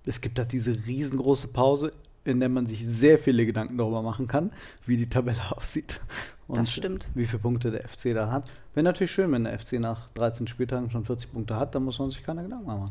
es 0.04 0.20
gibt 0.20 0.38
da 0.38 0.44
diese 0.44 0.76
riesengroße 0.86 1.48
Pause, 1.48 1.92
in 2.24 2.40
der 2.40 2.48
man 2.48 2.66
sich 2.66 2.86
sehr 2.86 3.18
viele 3.18 3.46
Gedanken 3.46 3.78
darüber 3.78 4.02
machen 4.02 4.26
kann, 4.26 4.52
wie 4.84 4.96
die 4.96 5.08
Tabelle 5.08 5.40
aussieht. 5.56 6.00
Das 6.48 6.70
stimmt. 6.70 7.08
Wie 7.14 7.26
viele 7.26 7.40
Punkte 7.40 7.72
der 7.72 7.88
FC 7.88 8.12
da 8.12 8.30
hat. 8.30 8.48
Wäre 8.74 8.84
natürlich 8.84 9.10
schön, 9.10 9.32
wenn 9.32 9.44
der 9.44 9.58
FC 9.58 9.74
nach 9.74 10.10
13 10.10 10.46
Spieltagen 10.46 10.90
schon 10.90 11.04
40 11.04 11.32
Punkte 11.32 11.56
hat, 11.56 11.74
dann 11.74 11.82
muss 11.82 11.98
man 11.98 12.10
sich 12.10 12.22
keine 12.22 12.44
Gedanken 12.44 12.66
machen. 12.66 12.90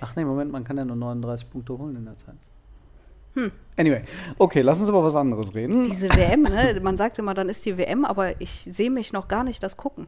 Ach 0.00 0.16
nee, 0.16 0.24
Moment, 0.24 0.50
man 0.50 0.64
kann 0.64 0.78
ja 0.78 0.84
nur 0.84 0.96
39 0.96 1.50
Punkte 1.50 1.76
holen 1.76 1.96
in 1.96 2.06
der 2.06 2.16
Zeit. 2.16 2.36
Hm. 3.34 3.50
Anyway, 3.76 4.04
okay, 4.38 4.60
lass 4.60 4.78
uns 4.78 4.88
über 4.88 5.02
was 5.02 5.14
anderes 5.14 5.54
reden. 5.54 5.90
Diese 5.90 6.08
WM, 6.10 6.42
ne? 6.42 6.78
man 6.82 6.96
sagt 6.96 7.18
immer, 7.18 7.34
dann 7.34 7.48
ist 7.48 7.64
die 7.64 7.78
WM, 7.78 8.04
aber 8.04 8.40
ich 8.40 8.66
sehe 8.68 8.90
mich 8.90 9.12
noch 9.12 9.28
gar 9.28 9.44
nicht 9.44 9.62
das 9.62 9.76
gucken. 9.76 10.06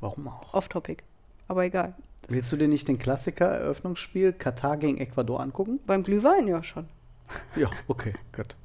Warum 0.00 0.28
auch? 0.28 0.54
Off-Topic. 0.54 1.02
Aber 1.48 1.64
egal. 1.64 1.94
Willst 2.28 2.50
du 2.52 2.56
dir 2.56 2.68
nicht 2.68 2.88
den 2.88 2.98
Klassiker-Eröffnungsspiel 2.98 4.32
Katar 4.32 4.78
gegen 4.78 4.98
Ecuador 4.98 5.40
angucken? 5.40 5.78
Beim 5.86 6.02
Glühwein 6.02 6.48
ja 6.48 6.62
schon. 6.62 6.88
Ja, 7.56 7.70
okay, 7.88 8.12
gut. 8.34 8.56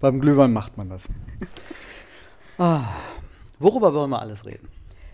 Beim 0.00 0.20
Glühwein 0.20 0.52
macht 0.52 0.76
man 0.76 0.90
das. 0.90 1.08
ah, 2.58 2.84
worüber 3.58 3.94
wollen 3.94 4.10
wir 4.10 4.20
alles 4.20 4.44
reden? 4.44 4.68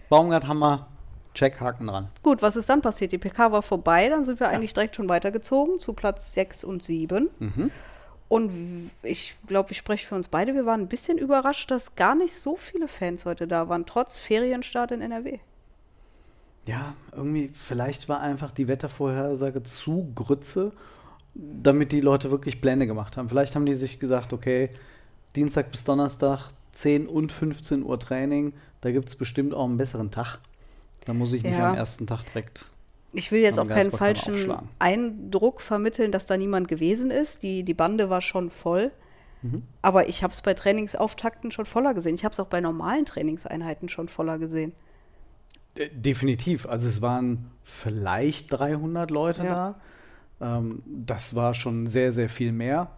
Baumgart 0.08 0.46
Hammer, 0.46 0.88
Check, 1.34 1.60
Haken 1.60 1.86
dran. 1.86 2.08
Gut, 2.22 2.42
was 2.42 2.56
ist 2.56 2.68
dann 2.68 2.82
passiert? 2.82 3.12
Die 3.12 3.18
PK 3.18 3.52
war 3.52 3.62
vorbei, 3.62 4.08
dann 4.08 4.24
sind 4.24 4.40
wir 4.40 4.48
eigentlich 4.48 4.74
direkt 4.74 4.96
schon 4.96 5.08
weitergezogen 5.08 5.78
zu 5.78 5.92
Platz 5.92 6.32
6 6.34 6.64
und 6.64 6.82
7. 6.82 7.28
Mhm. 7.38 7.70
Und 8.28 8.90
ich 9.02 9.36
glaube, 9.46 9.72
ich 9.72 9.78
spreche 9.78 10.06
für 10.06 10.14
uns 10.14 10.28
beide. 10.28 10.54
Wir 10.54 10.66
waren 10.66 10.80
ein 10.80 10.88
bisschen 10.88 11.16
überrascht, 11.16 11.70
dass 11.70 11.96
gar 11.96 12.14
nicht 12.14 12.34
so 12.34 12.56
viele 12.56 12.86
Fans 12.86 13.24
heute 13.24 13.48
da 13.48 13.68
waren, 13.68 13.86
trotz 13.86 14.18
Ferienstart 14.18 14.90
in 14.92 15.00
NRW. 15.00 15.38
Ja, 16.66 16.94
irgendwie, 17.12 17.50
vielleicht 17.54 18.10
war 18.10 18.20
einfach 18.20 18.52
die 18.52 18.68
Wettervorhersage 18.68 19.62
zu 19.62 20.12
Grütze, 20.14 20.72
damit 21.34 21.92
die 21.92 22.02
Leute 22.02 22.30
wirklich 22.30 22.60
Pläne 22.60 22.86
gemacht 22.86 23.16
haben. 23.16 23.30
Vielleicht 23.30 23.54
haben 23.54 23.64
die 23.64 23.74
sich 23.74 23.98
gesagt, 23.98 24.34
okay, 24.34 24.70
Dienstag 25.34 25.70
bis 25.70 25.84
Donnerstag, 25.84 26.50
10 26.72 27.06
und 27.06 27.32
15 27.32 27.82
Uhr 27.82 27.98
Training, 27.98 28.52
da 28.82 28.90
gibt 28.90 29.08
es 29.08 29.16
bestimmt 29.16 29.54
auch 29.54 29.64
einen 29.64 29.78
besseren 29.78 30.10
Tag. 30.10 30.40
Da 31.08 31.14
muss 31.14 31.32
ich 31.32 31.42
nicht 31.42 31.56
Ja. 31.56 31.70
am 31.70 31.74
ersten 31.74 32.06
Tag 32.06 32.24
direkt. 32.26 32.70
Ich 33.14 33.32
will 33.32 33.40
jetzt 33.40 33.58
auch 33.58 33.66
keinen 33.66 33.90
falschen. 33.90 34.52
Eindruck 34.78 35.62
vermitteln, 35.62 36.12
dass 36.12 36.26
da 36.26 36.36
niemand 36.36 36.68
gewesen 36.68 37.10
ist. 37.10 37.42
Die, 37.42 37.62
die 37.62 37.72
Bande 37.72 38.10
war 38.10 38.20
schon 38.20 38.50
voll. 38.50 38.92
Mhm. 39.40 39.62
Aber 39.80 40.10
ich 40.10 40.22
habe 40.22 40.34
es 40.34 40.42
bei 40.42 40.52
Trainingsauftakten 40.52 41.50
schon 41.50 41.64
voller 41.64 41.94
gesehen. 41.94 42.14
Ich 42.14 42.24
habe 42.26 42.34
es 42.34 42.40
auch 42.40 42.48
bei 42.48 42.60
normalen 42.60 43.06
Trainingseinheiten 43.06 43.88
schon 43.88 44.08
voller 44.08 44.38
gesehen. 44.38 44.72
Äh, 45.78 45.88
Definitiv. 45.94 46.66
Also 46.66 46.88
es 46.88 47.00
waren 47.00 47.52
vielleicht 47.62 48.52
300 48.52 49.10
Leute 49.10 49.44
Ja. 49.44 49.76
da. 50.38 50.58
Ähm, 50.58 50.82
das 50.84 51.34
war 51.34 51.54
schon 51.54 51.86
sehr, 51.86 52.12
sehr 52.12 52.28
viel 52.28 52.52
mehr. 52.52 52.90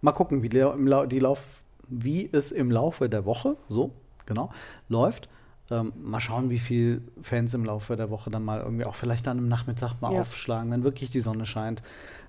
Mal 0.00 0.10
gucken, 0.12 0.42
wie, 0.42 0.48
der, 0.48 0.72
im 0.72 0.88
Lau 0.88 1.06
die 1.06 1.20
Lauf, 1.20 1.62
wie 1.86 2.28
es 2.32 2.50
im 2.50 2.72
Laufe 2.72 3.08
der 3.08 3.24
Woche, 3.24 3.56
so, 3.68 3.92
genau, 4.26 4.50
läuft. 4.88 5.28
Ähm, 5.70 5.92
mal 6.02 6.18
schauen, 6.20 6.48
wie 6.48 6.58
viel 6.58 7.02
Fans 7.20 7.52
im 7.52 7.64
Laufe 7.64 7.94
der 7.96 8.08
Woche 8.08 8.30
dann 8.30 8.42
mal 8.42 8.60
irgendwie 8.60 8.86
auch 8.86 8.94
vielleicht 8.94 9.26
dann 9.26 9.36
am 9.38 9.48
Nachmittag 9.48 10.00
mal 10.00 10.14
Ja. 10.14 10.20
aufschlagen, 10.22 10.70
wenn 10.70 10.82
wirklich 10.82 11.10
die 11.10 11.20
Sonne 11.20 11.44
scheint. 11.44 11.82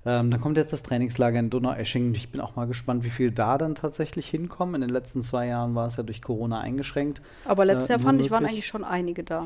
Ähm, 0.06 0.30
dann 0.30 0.42
kommt 0.42 0.58
jetzt 0.58 0.74
das 0.74 0.84
Trainingslager 0.84 1.40
in 1.40 1.50
Donaueschingen. 1.50 2.14
Ich 2.16 2.32
bin 2.32 2.42
auch 2.42 2.56
mal 2.58 2.66
gespannt, 2.68 3.04
wie 3.06 3.10
viel 3.10 3.32
da 3.32 3.58
dann 3.58 3.76
tatsächlich 3.76 4.28
hinkommen. 4.28 4.76
In 4.76 4.82
den 4.82 4.90
letzten 4.90 5.22
zwei 5.22 5.48
Jahren 5.48 5.74
war 5.74 5.88
es 5.88 5.96
ja 5.96 6.04
durch 6.04 6.22
Corona 6.22 6.60
eingeschränkt. 6.60 7.22
Aber 7.46 7.64
letztes 7.64 7.90
Äh, 7.90 7.94
Jahr 7.94 8.00
fand 8.02 8.22
ich, 8.22 8.30
waren 8.32 8.46
eigentlich 8.46 8.68
schon 8.68 8.84
einige 8.84 9.24
da. 9.24 9.46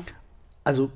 Also, 0.64 0.90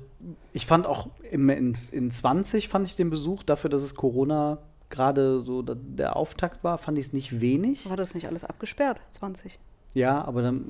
ich 0.51 0.65
fand 0.65 0.85
auch 0.85 1.07
im, 1.31 1.49
in, 1.49 1.77
in 1.91 2.11
20 2.11 2.67
fand 2.67 2.85
ich 2.87 2.95
den 2.97 3.09
Besuch 3.09 3.43
dafür, 3.43 3.69
dass 3.69 3.81
es 3.81 3.95
Corona 3.95 4.57
gerade 4.89 5.41
so 5.41 5.61
der 5.61 6.15
Auftakt 6.15 6.63
war, 6.63 6.77
fand 6.79 6.97
ich 6.97 7.07
es 7.07 7.13
nicht 7.13 7.39
wenig. 7.39 7.87
War 7.89 7.95
das 7.95 8.15
nicht 8.15 8.27
alles 8.27 8.43
abgesperrt? 8.43 8.99
20. 9.11 9.59
Ja, 9.93 10.23
aber 10.23 10.41
dann, 10.41 10.63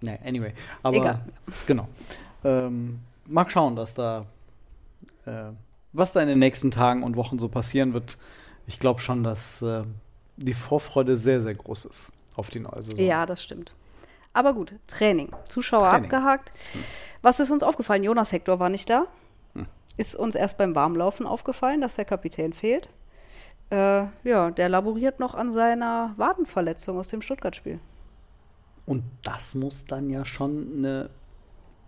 ne, 0.00 0.18
anyway. 0.24 0.52
Aber 0.82 0.96
Egal. 0.96 1.20
genau. 1.66 1.86
Ähm, 2.44 3.00
mag 3.26 3.50
schauen, 3.50 3.76
dass 3.76 3.94
da, 3.94 4.26
äh, 5.24 5.50
was 5.92 6.12
da 6.12 6.20
in 6.20 6.28
den 6.28 6.38
nächsten 6.38 6.70
Tagen 6.70 7.02
und 7.02 7.16
Wochen 7.16 7.38
so 7.38 7.48
passieren 7.48 7.92
wird. 7.94 8.18
Ich 8.66 8.78
glaube 8.78 9.00
schon, 9.00 9.22
dass 9.22 9.62
äh, 9.62 9.82
die 10.36 10.54
Vorfreude 10.54 11.16
sehr, 11.16 11.40
sehr 11.40 11.54
groß 11.54 11.84
ist 11.86 12.12
auf 12.36 12.50
die 12.50 12.60
neue 12.60 12.82
Saison. 12.82 13.04
Ja, 13.04 13.24
das 13.26 13.42
stimmt. 13.42 13.74
Aber 14.32 14.52
gut, 14.52 14.74
Training. 14.86 15.30
Zuschauer 15.46 15.80
Training. 15.80 16.04
abgehakt. 16.04 16.50
Was 17.22 17.40
ist 17.40 17.50
uns 17.50 17.62
aufgefallen? 17.62 18.04
Jonas 18.04 18.32
Hector 18.32 18.58
war 18.58 18.68
nicht 18.68 18.90
da. 18.90 19.06
Hm. 19.54 19.66
Ist 19.96 20.14
uns 20.16 20.34
erst 20.34 20.58
beim 20.58 20.74
Warmlaufen 20.74 21.26
aufgefallen, 21.26 21.80
dass 21.80 21.96
der 21.96 22.04
Kapitän 22.04 22.52
fehlt. 22.52 22.90
Äh, 23.70 24.04
ja, 24.24 24.50
der 24.50 24.68
laboriert 24.68 25.20
noch 25.20 25.34
an 25.34 25.52
seiner 25.52 26.12
Wadenverletzung 26.16 26.98
aus 26.98 27.08
dem 27.08 27.22
Stuttgart-Spiel. 27.22 27.80
Und 28.86 29.02
das 29.22 29.54
muss 29.54 29.84
dann 29.84 30.08
ja 30.10 30.24
schon 30.24 30.78
eine 30.78 31.10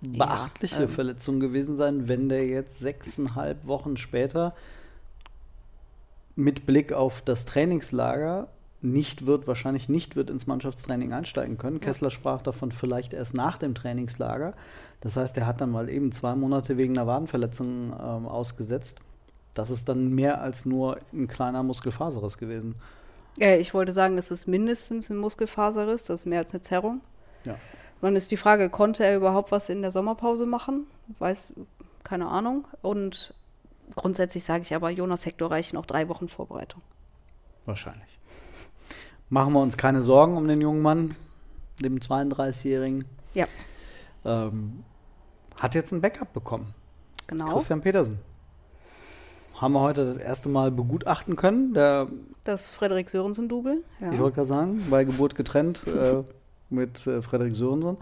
beachtliche 0.01 0.85
ähm, 0.85 0.89
Verletzung 0.89 1.41
gewesen 1.41 1.77
sein, 1.77 2.09
wenn 2.09 2.29
der 2.29 2.47
jetzt 2.47 2.81
sechseinhalb 2.81 3.67
Wochen 3.67 3.97
später 3.97 4.55
mit 6.37 6.67
Blick 6.67 6.93
auf 6.93 7.21
das 7.21 7.47
Trainingslager 7.47 8.49
nicht 8.81 9.27
wird, 9.27 9.49
wahrscheinlich 9.49 9.89
nicht 9.89 10.15
wird 10.15 10.31
ins 10.31 10.47
Mannschaftstraining 10.47 11.13
einsteigen 11.13 11.59
können. 11.59 11.81
Kessler 11.81 12.11
sprach 12.11 12.43
davon 12.43 12.71
vielleicht 12.71 13.13
erst 13.13 13.35
nach 13.35 13.57
dem 13.57 13.75
Trainingslager. 13.75 14.53
Das 15.01 15.17
heißt, 15.17 15.37
er 15.37 15.47
hat 15.47 15.61
dann 15.61 15.71
mal 15.71 15.89
eben 15.89 16.13
zwei 16.13 16.35
Monate 16.37 16.77
wegen 16.77 16.97
einer 16.97 17.09
Wadenverletzung 17.09 17.93
ähm, 17.93 18.27
ausgesetzt. 18.27 19.01
Das 19.55 19.71
ist 19.71 19.89
dann 19.89 20.15
mehr 20.15 20.41
als 20.41 20.65
nur 20.65 20.99
ein 21.13 21.27
kleiner 21.27 21.65
Muskelfaserriss 21.65 22.39
gewesen. 22.39 22.77
Äh, 23.41 23.59
ich 23.59 23.75
wollte 23.75 23.93
sagen, 23.93 24.19
es 24.19 24.31
ist 24.31 24.47
mindestens 24.47 25.11
ein 25.11 25.17
Muskelfaserriss, 25.17 26.05
das 26.05 26.23
ist 26.23 26.27
mehr 26.27 26.41
als 26.41 26.53
eine 26.53 26.61
Zerrung. 26.63 27.01
Ja. 27.47 27.53
Und 27.55 28.03
dann 28.03 28.17
ist 28.17 28.31
die 28.31 28.37
Frage, 28.37 28.71
konnte 28.71 29.05
er 29.05 29.17
überhaupt 29.17 29.51
was 29.53 29.69
in 29.69 29.83
der 29.83 29.91
Sommerpause 29.91 30.47
machen? 30.47 30.87
Weiß, 31.19 31.53
keine 32.05 32.29
Ahnung. 32.29 32.67
Und 32.83 33.35
grundsätzlich 33.97 34.45
sage 34.45 34.63
ich 34.63 34.75
aber, 34.75 34.91
Jonas 34.91 35.27
Hector 35.27 35.51
reichen 35.51 35.77
auch 35.77 35.87
drei 35.87 36.09
Wochen 36.09 36.29
Vorbereitung. 36.29 36.81
Wahrscheinlich. 37.65 38.19
Machen 39.31 39.53
wir 39.53 39.61
uns 39.61 39.77
keine 39.77 40.01
Sorgen 40.03 40.37
um 40.37 40.47
den 40.49 40.61
jungen 40.61 40.81
Mann, 40.81 41.15
dem 41.83 41.99
32-Jährigen. 41.99 43.05
Ja, 43.35 43.47
Ähm, 44.25 44.85
hat 45.57 45.75
jetzt 45.75 45.93
ein 45.93 46.01
Backup 46.01 46.33
bekommen. 46.33 46.73
genau. 47.27 47.53
Christian 47.53 47.81
Petersen. 47.81 48.19
Haben 49.61 49.73
wir 49.73 49.81
heute 49.81 50.05
das 50.05 50.17
erste 50.17 50.49
Mal 50.49 50.71
begutachten 50.71 51.35
können. 51.35 51.75
Der, 51.75 52.07
Das 52.45 52.69
Frederik 52.69 53.11
Sörensen-Double. 53.11 53.83
Ja. 54.01 54.13
Ich 54.13 54.19
wollte 54.21 54.37
gerade 54.37 54.47
sagen, 54.47 54.87
bei 54.89 55.03
Geburt 55.03 55.35
getrennt 55.35 55.85
äh, 55.87 56.23
mit 56.71 57.05
äh, 57.07 57.23
Frederik 57.23 57.57
Sörensen. 57.57 57.97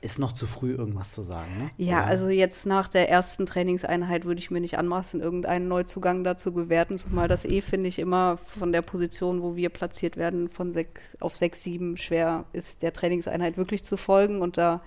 Ist 0.00 0.18
noch 0.18 0.32
zu 0.32 0.48
früh, 0.48 0.72
irgendwas 0.72 1.12
zu 1.12 1.22
sagen, 1.22 1.46
ne? 1.56 1.70
Ja, 1.76 1.98
Oder? 1.98 2.06
also 2.06 2.28
jetzt 2.28 2.66
nach 2.66 2.88
der 2.88 3.08
ersten 3.08 3.46
Trainingseinheit 3.46 4.24
würde 4.24 4.40
ich 4.40 4.50
mir 4.50 4.60
nicht 4.60 4.76
anmaßen, 4.76 5.20
irgendeinen 5.20 5.68
Neuzugang 5.68 6.24
dazu 6.24 6.52
bewerten, 6.52 6.98
zumal 6.98 7.28
das 7.28 7.44
eh, 7.44 7.60
finde 7.60 7.88
ich, 7.88 8.00
immer 8.00 8.38
von 8.44 8.72
der 8.72 8.82
Position, 8.82 9.42
wo 9.42 9.54
wir 9.54 9.68
platziert 9.68 10.16
werden, 10.16 10.48
von 10.48 10.72
sechs, 10.72 11.00
auf 11.20 11.36
6, 11.36 11.62
7 11.62 11.96
schwer 11.96 12.46
ist, 12.52 12.82
der 12.82 12.92
Trainingseinheit 12.92 13.56
wirklich 13.56 13.84
zu 13.84 13.96
folgen. 13.96 14.42
Und 14.42 14.58
da, 14.58 14.82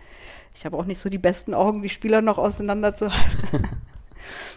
ich 0.53 0.65
habe 0.65 0.75
auch 0.75 0.83
nicht 0.83 0.99
so 0.99 1.07
die 1.07 1.17
besten 1.17 1.53
Augen, 1.53 1.81
die 1.81 1.87
Spieler 1.87 2.21
noch 2.21 2.37
auseinanderzuhalten. 2.37 3.69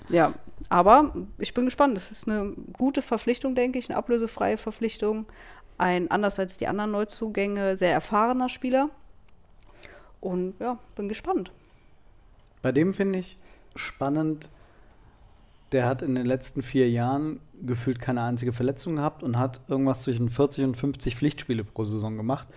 ja, 0.09 0.35
aber 0.69 1.13
ich 1.39 1.55
bin 1.55 1.65
gespannt. 1.65 1.97
Das 1.97 2.11
ist 2.11 2.29
eine 2.29 2.53
gute 2.73 3.03
Verpflichtung, 3.03 3.55
denke 3.55 3.79
ich, 3.79 3.89
eine 3.89 3.99
ablösefreie 3.99 4.57
Verpflichtung. 4.57 5.27
Ein, 5.79 6.11
anders 6.11 6.39
als 6.39 6.57
die 6.57 6.67
anderen 6.67 6.91
Neuzugänge, 6.91 7.77
sehr 7.77 7.93
erfahrener 7.93 8.49
Spieler. 8.49 8.91
Und 10.21 10.55
ja, 10.59 10.79
bin 10.97 11.09
gespannt. 11.09 11.53
Bei 12.63 12.73
dem 12.73 12.93
finde 12.93 13.21
ich 13.21 13.37
spannend, 13.77 14.51
der 15.73 15.87
hat 15.87 16.03
in 16.03 16.15
den 16.15 16.27
letzten 16.27 16.63
vier 16.63 16.91
Jahren 16.91 17.41
gefühlt 17.63 18.01
keine 18.01 18.23
einzige 18.23 18.53
Verletzung 18.53 18.97
gehabt 18.97 19.23
und 19.23 19.39
hat 19.39 19.61
irgendwas 19.69 20.03
zwischen 20.03 20.29
40 20.29 20.65
und 20.65 20.77
50 20.77 21.17
Pflichtspiele 21.17 21.65
pro 21.65 21.85
Saison 21.85 22.17
gemacht. 22.17 22.49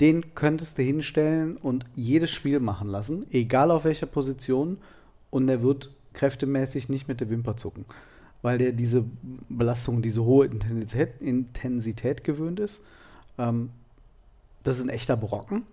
Den 0.00 0.34
könntest 0.34 0.78
du 0.78 0.82
hinstellen 0.82 1.56
und 1.56 1.84
jedes 1.94 2.30
Spiel 2.30 2.60
machen 2.60 2.88
lassen, 2.88 3.26
egal 3.30 3.70
auf 3.70 3.84
welcher 3.84 4.06
Position, 4.06 4.78
und 5.30 5.48
er 5.48 5.62
wird 5.62 5.92
kräftemäßig 6.14 6.88
nicht 6.88 7.08
mit 7.08 7.20
der 7.20 7.30
Wimper 7.30 7.56
zucken, 7.56 7.84
weil 8.42 8.58
der 8.58 8.72
diese 8.72 9.04
Belastung, 9.48 10.02
diese 10.02 10.24
hohe 10.24 10.46
Intensität, 10.46 11.20
Intensität 11.20 12.24
gewöhnt 12.24 12.60
ist. 12.60 12.82
Ähm, 13.38 13.70
das 14.62 14.78
ist 14.78 14.84
ein 14.84 14.90
echter 14.90 15.16
Brocken. 15.16 15.64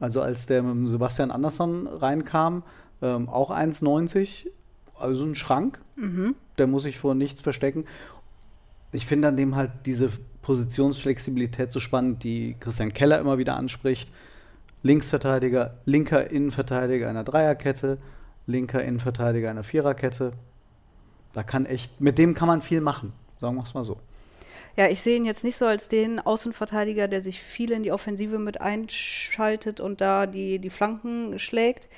Also 0.00 0.22
als 0.22 0.46
der 0.46 0.62
mit 0.62 0.88
Sebastian 0.88 1.30
Andersson 1.30 1.86
reinkam, 1.86 2.62
ähm, 3.02 3.28
auch 3.28 3.50
1,90, 3.50 4.48
also 4.98 5.24
ein 5.24 5.34
Schrank. 5.34 5.80
Der 6.58 6.66
muss 6.66 6.84
sich 6.84 6.98
vor 6.98 7.14
nichts 7.14 7.40
verstecken. 7.40 7.84
Ich 8.92 9.06
finde 9.06 9.28
an 9.28 9.36
dem 9.36 9.56
halt 9.56 9.70
diese 9.86 10.10
Positionsflexibilität 10.42 11.70
so 11.70 11.80
spannend, 11.80 12.24
die 12.24 12.56
Christian 12.58 12.92
Keller 12.92 13.20
immer 13.20 13.38
wieder 13.38 13.56
anspricht. 13.56 14.10
Linksverteidiger, 14.82 15.74
linker 15.84 16.30
Innenverteidiger 16.30 17.08
einer 17.08 17.24
Dreierkette, 17.24 17.98
linker 18.50 18.82
Innenverteidiger 18.82 19.50
einer 19.50 19.62
Viererkette. 19.62 20.32
Da 21.32 21.42
kann 21.42 21.66
echt, 21.66 22.00
mit 22.00 22.18
dem 22.18 22.34
kann 22.34 22.48
man 22.48 22.60
viel 22.60 22.80
machen, 22.80 23.12
sagen 23.38 23.56
wir 23.56 23.62
es 23.62 23.74
mal 23.74 23.84
so. 23.84 23.96
Ja, 24.76 24.88
ich 24.88 25.00
sehe 25.00 25.16
ihn 25.16 25.24
jetzt 25.24 25.44
nicht 25.44 25.56
so 25.56 25.66
als 25.66 25.88
den 25.88 26.20
Außenverteidiger, 26.20 27.08
der 27.08 27.22
sich 27.22 27.40
viel 27.40 27.72
in 27.72 27.82
die 27.82 27.92
Offensive 27.92 28.38
mit 28.38 28.60
einschaltet 28.60 29.80
und 29.80 30.00
da 30.00 30.26
die, 30.26 30.58
die 30.58 30.70
Flanken 30.70 31.38
schlägt. 31.38 31.88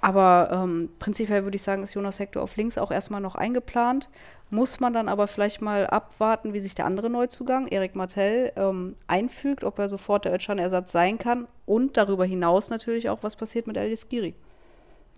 Aber 0.00 0.50
ähm, 0.52 0.90
prinzipiell 0.98 1.44
würde 1.44 1.56
ich 1.56 1.62
sagen, 1.62 1.82
ist 1.82 1.94
Jonas 1.94 2.18
Hector 2.18 2.42
auf 2.42 2.56
links 2.56 2.78
auch 2.78 2.90
erstmal 2.90 3.20
noch 3.20 3.34
eingeplant. 3.34 4.08
Muss 4.50 4.78
man 4.78 4.92
dann 4.92 5.08
aber 5.08 5.26
vielleicht 5.26 5.60
mal 5.60 5.86
abwarten, 5.86 6.52
wie 6.52 6.60
sich 6.60 6.76
der 6.76 6.84
andere 6.84 7.10
Neuzugang, 7.10 7.66
Erik 7.66 7.96
Martell, 7.96 8.52
ähm, 8.54 8.94
einfügt, 9.08 9.64
ob 9.64 9.78
er 9.78 9.88
sofort 9.88 10.24
der 10.24 10.34
Özcan-Ersatz 10.34 10.92
sein 10.92 11.18
kann. 11.18 11.48
Und 11.64 11.96
darüber 11.96 12.24
hinaus 12.24 12.70
natürlich 12.70 13.08
auch, 13.08 13.22
was 13.22 13.34
passiert 13.34 13.66
mit 13.66 13.76
Eldis 13.76 14.08
Giri. 14.08 14.34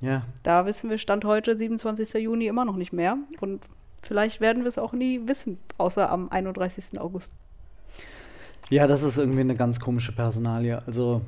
Ja, 0.00 0.22
Da 0.42 0.64
wissen 0.66 0.90
wir 0.90 0.98
Stand 0.98 1.24
heute, 1.24 1.56
27. 1.58 2.22
Juni, 2.22 2.46
immer 2.46 2.64
noch 2.64 2.76
nicht 2.76 2.92
mehr. 2.92 3.16
Und 3.40 3.62
vielleicht 4.02 4.40
werden 4.40 4.62
wir 4.62 4.68
es 4.68 4.78
auch 4.78 4.92
nie 4.92 5.26
wissen, 5.26 5.58
außer 5.76 6.11
am 6.11 6.28
31. 6.30 7.00
August. 7.00 7.34
Ja, 8.70 8.87
das 8.87 9.02
ist 9.02 9.16
irgendwie 9.16 9.40
eine 9.40 9.54
ganz 9.54 9.80
komische 9.80 10.12
Personalie. 10.12 10.82
Also 10.87 11.22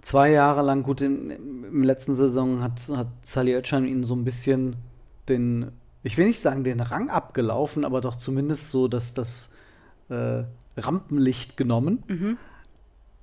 zwei 0.00 0.30
Jahre 0.30 0.62
lang, 0.62 0.82
gut, 0.82 1.00
in, 1.00 1.30
im 1.30 1.82
letzten 1.82 2.14
Saison 2.14 2.62
hat, 2.62 2.88
hat 2.88 3.08
Sally 3.22 3.54
Oetschan 3.54 3.84
ihnen 3.84 4.04
so 4.04 4.14
ein 4.14 4.24
bisschen 4.24 4.76
den, 5.28 5.70
ich 6.02 6.16
will 6.16 6.26
nicht 6.26 6.40
sagen 6.40 6.64
den 6.64 6.80
Rang 6.80 7.10
abgelaufen, 7.10 7.84
aber 7.84 8.00
doch 8.00 8.16
zumindest 8.16 8.70
so, 8.70 8.88
dass 8.88 9.14
das 9.14 9.50
äh, 10.08 10.44
Rampenlicht 10.76 11.56
genommen. 11.56 12.38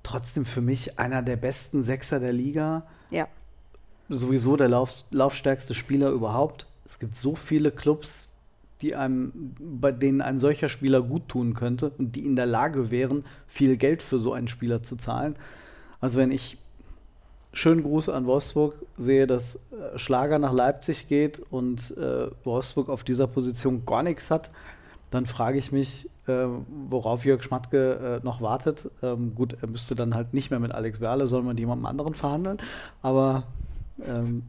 Trotzdem 0.02 0.44
für 0.44 0.60
mich 0.60 0.98
einer 0.98 1.22
der 1.22 1.36
besten 1.36 1.82
Sechser 1.82 2.20
der 2.20 2.32
Liga 2.32 2.86
Ja. 3.10 3.26
Sowieso 4.08 4.56
der 4.56 4.68
Lauf, 4.68 5.04
laufstärkste 5.10 5.74
Spieler 5.74 6.10
überhaupt. 6.10 6.66
Es 6.84 6.98
gibt 6.98 7.16
so 7.16 7.34
viele 7.34 7.70
Clubs, 7.70 8.34
die 8.80 8.94
einem, 8.94 9.54
bei 9.58 9.92
denen 9.92 10.20
ein 10.20 10.38
solcher 10.38 10.68
Spieler 10.68 11.00
gut 11.02 11.28
tun 11.28 11.54
könnte 11.54 11.92
und 11.98 12.16
die 12.16 12.26
in 12.26 12.36
der 12.36 12.46
Lage 12.46 12.90
wären, 12.90 13.24
viel 13.46 13.76
Geld 13.76 14.02
für 14.02 14.18
so 14.18 14.32
einen 14.32 14.48
Spieler 14.48 14.82
zu 14.82 14.96
zahlen. 14.96 15.36
Also 16.00 16.18
wenn 16.18 16.30
ich 16.30 16.58
schönen 17.52 17.82
Gruß 17.82 18.08
an 18.08 18.26
Wolfsburg 18.26 18.74
sehe, 18.98 19.26
dass 19.26 19.56
äh, 19.56 19.98
Schlager 19.98 20.38
nach 20.38 20.52
Leipzig 20.52 21.08
geht 21.08 21.40
und 21.50 21.96
äh, 21.96 22.28
Wolfsburg 22.44 22.88
auf 22.88 23.04
dieser 23.04 23.26
Position 23.26 23.86
gar 23.86 24.02
nichts 24.02 24.30
hat, 24.30 24.50
dann 25.10 25.26
frage 25.26 25.58
ich 25.58 25.70
mich, 25.70 26.10
äh, 26.26 26.46
worauf 26.90 27.24
Jörg 27.24 27.42
Schmatke 27.42 28.20
äh, 28.22 28.24
noch 28.24 28.40
wartet. 28.40 28.90
Ähm, 29.02 29.34
gut, 29.34 29.56
er 29.60 29.68
müsste 29.68 29.94
dann 29.94 30.14
halt 30.14 30.34
nicht 30.34 30.50
mehr 30.50 30.58
mit 30.58 30.72
Alex 30.72 31.00
Werle, 31.00 31.26
man 31.30 31.46
mit 31.46 31.60
jemandem 31.60 31.86
anderen 31.86 32.14
verhandeln. 32.14 32.58
Aber 33.02 33.44
ähm, 34.02 34.44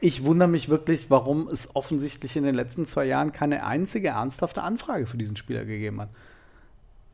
ich 0.00 0.24
wundere 0.24 0.48
mich 0.48 0.68
wirklich, 0.68 1.10
warum 1.10 1.48
es 1.48 1.76
offensichtlich 1.76 2.36
in 2.36 2.44
den 2.44 2.54
letzten 2.54 2.86
zwei 2.86 3.04
Jahren 3.04 3.32
keine 3.32 3.64
einzige 3.64 4.08
ernsthafte 4.08 4.62
Anfrage 4.62 5.06
für 5.06 5.18
diesen 5.18 5.36
Spieler 5.36 5.64
gegeben 5.64 6.00
hat. 6.00 6.08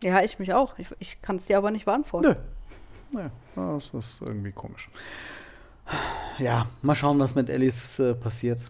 Ja, 0.03 0.23
ich 0.23 0.39
mich 0.39 0.53
auch. 0.53 0.79
Ich, 0.79 0.89
ich 0.99 1.21
kann 1.23 1.37
es 1.37 1.47
dir 1.47 1.59
aber 1.59 1.71
nicht 1.71 1.87
beantworten. 1.87 2.37
Nö. 3.13 3.21
Ja, 3.21 3.31
das 3.57 3.93
ist 3.95 4.21
irgendwie 4.21 4.53
komisch. 4.53 4.89
Ja, 6.39 6.69
mal 6.83 6.95
schauen, 6.95 7.19
was 7.19 7.35
mit 7.35 7.49
Ellis 7.49 7.99
äh, 7.99 8.15
passiert. 8.15 8.69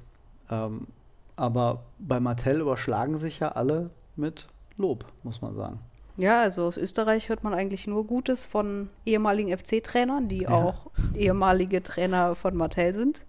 Ähm, 0.51 0.87
aber 1.35 1.85
bei 1.99 2.21
Martell 2.21 2.61
überschlagen 2.61 3.19
sich 3.19 3.41
ja 3.41 3.53
alle 3.53 3.91
mit 4.15 4.47
Lob, 4.77 5.05
muss 5.23 5.43
man 5.43 5.55
sagen. 5.55 5.81
Ja, 6.17 6.41
also 6.41 6.65
aus 6.65 6.77
Österreich 6.77 7.29
hört 7.29 7.45
man 7.45 7.53
eigentlich 7.53 7.87
nur 7.87 8.07
Gutes 8.07 8.45
von 8.45 8.89
ehemaligen 9.05 9.57
FC-Trainern, 9.57 10.29
die 10.29 10.43
Ja. 10.43 10.51
auch 10.51 10.91
ehemalige 11.15 11.83
Trainer 11.83 12.35
von 12.35 12.57
Martell 12.57 12.95
sind. 12.95 13.23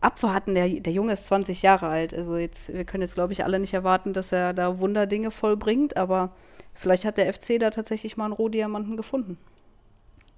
Abwarten, 0.00 0.54
der, 0.54 0.68
der 0.68 0.92
Junge 0.92 1.12
ist 1.12 1.26
20 1.26 1.62
Jahre 1.62 1.86
alt. 1.86 2.12
Also 2.12 2.36
jetzt, 2.36 2.72
wir 2.74 2.84
können 2.84 3.02
jetzt, 3.02 3.14
glaube 3.14 3.32
ich, 3.32 3.44
alle 3.44 3.58
nicht 3.60 3.72
erwarten, 3.72 4.12
dass 4.12 4.32
er 4.32 4.52
da 4.52 4.78
Wunderdinge 4.80 5.30
vollbringt, 5.30 5.96
aber 5.96 6.32
vielleicht 6.74 7.04
hat 7.04 7.16
der 7.18 7.32
FC 7.32 7.58
da 7.60 7.70
tatsächlich 7.70 8.16
mal 8.16 8.24
einen 8.26 8.34
Rohdiamanten 8.34 8.96
gefunden. 8.96 9.38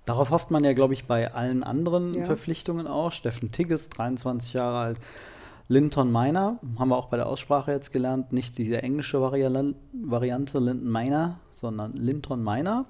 Darauf 0.05 0.29
hofft 0.31 0.51
man 0.51 0.63
ja, 0.65 0.75
glaube 0.75 0.93
ich, 0.93 1.07
bei 1.07 1.33
allen 1.33 1.65
anderen 1.65 2.13
Ja. 2.15 2.25
Verpflichtungen 2.25 2.87
auch. 2.87 3.11
Steffen 3.11 3.53
Tigges, 3.53 3.89
23 3.89 4.53
Jahre 4.53 4.79
alt. 4.79 4.99
Linton 5.69 6.13
Miner, 6.13 6.59
haben 6.79 6.89
wir 6.91 6.97
auch 6.97 7.07
bei 7.09 7.17
der 7.17 7.27
Aussprache 7.27 7.73
jetzt 7.73 7.93
gelernt, 7.93 8.33
nicht 8.33 8.59
diese 8.59 8.83
englische 8.83 9.19
Varian- 9.21 9.75
Variante 9.93 10.59
Linton 10.59 10.93
Miner, 10.93 11.39
sondern 11.53 11.95
Linton 11.95 12.43
Miner, 12.45 12.85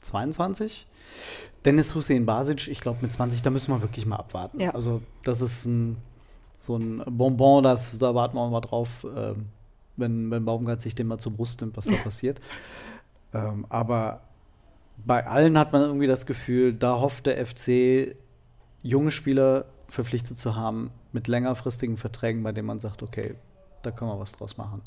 22. 0.00 0.86
Dennis 1.64 1.94
Hussein 1.94 2.24
Basic, 2.24 2.68
ich 2.68 2.80
glaube 2.80 2.98
mit 3.02 3.12
20, 3.12 3.42
da 3.42 3.50
müssen 3.50 3.72
wir 3.72 3.82
wirklich 3.82 4.06
mal 4.06 4.16
abwarten. 4.16 4.60
Ja. 4.60 4.70
Also 4.74 5.02
das 5.24 5.40
ist 5.42 5.66
ein, 5.66 5.98
so 6.58 6.76
ein 6.76 7.02
Bonbon, 7.06 7.62
das, 7.62 7.98
da 7.98 8.14
warten 8.14 8.36
wir 8.36 8.48
mal 8.48 8.60
drauf, 8.60 9.06
ähm, 9.14 9.46
wenn, 9.96 10.30
wenn 10.30 10.44
Baumgart 10.44 10.80
sich 10.80 10.94
den 10.94 11.08
mal 11.08 11.18
zur 11.18 11.32
Brust 11.32 11.60
nimmt, 11.60 11.76
was 11.76 11.86
da 11.86 11.96
passiert. 12.04 12.40
Ähm, 13.34 13.66
aber 13.68 14.20
bei 15.04 15.26
allen 15.26 15.58
hat 15.58 15.72
man 15.72 15.82
irgendwie 15.82 16.06
das 16.06 16.24
Gefühl, 16.24 16.74
da 16.74 16.98
hofft 17.00 17.26
der 17.26 17.44
FC, 17.44 18.16
junge 18.82 19.10
Spieler 19.10 19.66
verpflichtet 19.88 20.38
zu 20.38 20.56
haben 20.56 20.90
mit 21.12 21.28
längerfristigen 21.28 21.96
Verträgen, 21.96 22.42
bei 22.42 22.52
denen 22.52 22.66
man 22.66 22.80
sagt, 22.80 23.02
okay, 23.02 23.34
da 23.82 23.90
können 23.90 24.10
wir 24.10 24.18
was 24.20 24.32
draus 24.32 24.56
machen. 24.56 24.82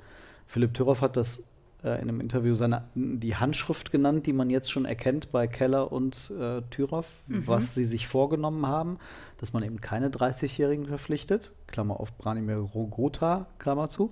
Philipp 0.48 0.74
Thüroff 0.74 1.02
hat 1.02 1.18
das 1.18 1.48
äh, 1.84 1.96
in 2.02 2.10
einem 2.10 2.20
Interview 2.22 2.54
seine, 2.54 2.84
die 2.94 3.36
Handschrift 3.36 3.92
genannt, 3.92 4.26
die 4.28 4.34
man 4.34 4.50
jetzt 4.50 4.72
schon 4.72 4.86
erkennt 4.86 5.32
bei 5.32 5.48
Keller 5.48 5.92
und 5.92 6.32
äh, 6.38 6.62
Thüroff, 6.70 7.22
Mhm. 7.28 7.48
was 7.48 7.74
sie 7.74 7.86
sich 7.86 8.08
vorgenommen 8.08 8.68
haben, 8.68 9.00
dass 9.38 9.54
man 9.54 9.64
eben 9.64 9.82
keine 9.82 10.10
30-Jährigen 10.10 10.86
verpflichtet, 10.86 11.52
Klammer 11.68 12.00
auf 12.00 12.16
Branimir 12.18 12.58
Rogota, 12.58 13.48
Klammer 13.58 13.90
zu, 13.90 14.12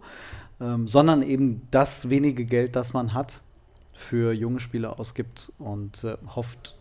ähm, 0.59 0.87
sondern 0.87 1.21
eben 1.21 1.67
das 1.71 2.09
wenige 2.09 2.45
Geld, 2.45 2.75
das 2.75 2.93
man 2.93 3.13
hat, 3.13 3.41
für 3.93 4.31
junge 4.31 4.61
Spieler 4.61 4.99
ausgibt 4.99 5.51
und 5.59 6.03
äh, 6.05 6.15
hofft, 6.35 6.77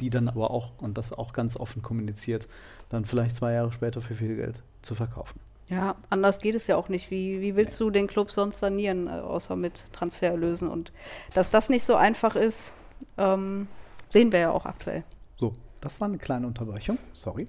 die 0.00 0.10
dann 0.10 0.28
aber 0.28 0.50
auch, 0.50 0.72
und 0.78 0.98
das 0.98 1.12
auch 1.12 1.32
ganz 1.32 1.56
offen 1.56 1.80
kommuniziert, 1.80 2.48
dann 2.88 3.04
vielleicht 3.04 3.36
zwei 3.36 3.52
Jahre 3.52 3.72
später 3.72 4.00
für 4.00 4.14
viel 4.14 4.36
Geld 4.36 4.62
zu 4.82 4.94
verkaufen. 4.94 5.40
Ja, 5.68 5.96
anders 6.10 6.38
geht 6.38 6.54
es 6.54 6.68
ja 6.68 6.76
auch 6.76 6.88
nicht. 6.88 7.10
Wie, 7.10 7.40
wie 7.40 7.56
willst 7.56 7.80
du 7.80 7.90
den 7.90 8.06
Club 8.06 8.30
sonst 8.30 8.60
sanieren, 8.60 9.08
äh, 9.08 9.10
außer 9.10 9.56
mit 9.56 9.82
Transfererlösen? 9.92 10.68
Und 10.68 10.92
dass 11.34 11.50
das 11.50 11.68
nicht 11.68 11.84
so 11.84 11.96
einfach 11.96 12.36
ist, 12.36 12.72
ähm, 13.18 13.66
sehen 14.06 14.30
wir 14.30 14.38
ja 14.38 14.50
auch 14.50 14.64
aktuell. 14.64 15.02
So, 15.36 15.52
das 15.80 16.00
war 16.00 16.08
eine 16.08 16.18
kleine 16.18 16.46
Unterbrechung, 16.46 16.98
sorry. 17.14 17.48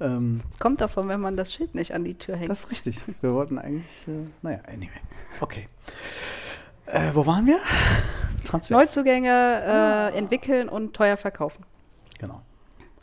Ähm, 0.00 0.42
kommt 0.58 0.80
davon, 0.80 1.08
wenn 1.08 1.20
man 1.20 1.36
das 1.36 1.54
Schild 1.54 1.74
nicht 1.74 1.94
an 1.94 2.04
die 2.04 2.14
Tür 2.14 2.36
hängt. 2.36 2.50
das 2.50 2.64
ist 2.64 2.70
richtig. 2.70 2.98
Wir 3.20 3.32
wollten 3.32 3.58
eigentlich, 3.58 4.08
äh, 4.08 4.28
naja, 4.42 4.58
anyway. 4.66 5.00
Okay. 5.40 5.66
Äh, 6.86 7.10
wo 7.14 7.26
waren 7.26 7.46
wir? 7.46 7.58
Transfers. 8.44 8.76
Neuzugänge 8.76 10.12
äh, 10.12 10.18
entwickeln 10.18 10.68
und 10.68 10.94
teuer 10.94 11.16
verkaufen. 11.16 11.64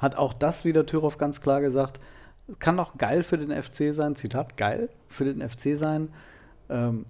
Hat 0.04 0.18
auch 0.18 0.34
das 0.34 0.66
wieder 0.66 0.86
Thüroff 0.86 1.18
ganz 1.18 1.40
klar 1.40 1.62
gesagt. 1.62 2.02
Kann 2.60 2.78
auch 2.78 2.98
geil 2.98 3.24
für 3.24 3.38
den 3.38 3.52
FC 3.52 3.94
sein, 3.94 4.18
Zitat, 4.18 4.58
geil 4.58 4.90
für 5.08 5.24
den 5.24 5.48
FC 5.48 5.78
sein, 5.78 6.10
ähm, 6.70 7.06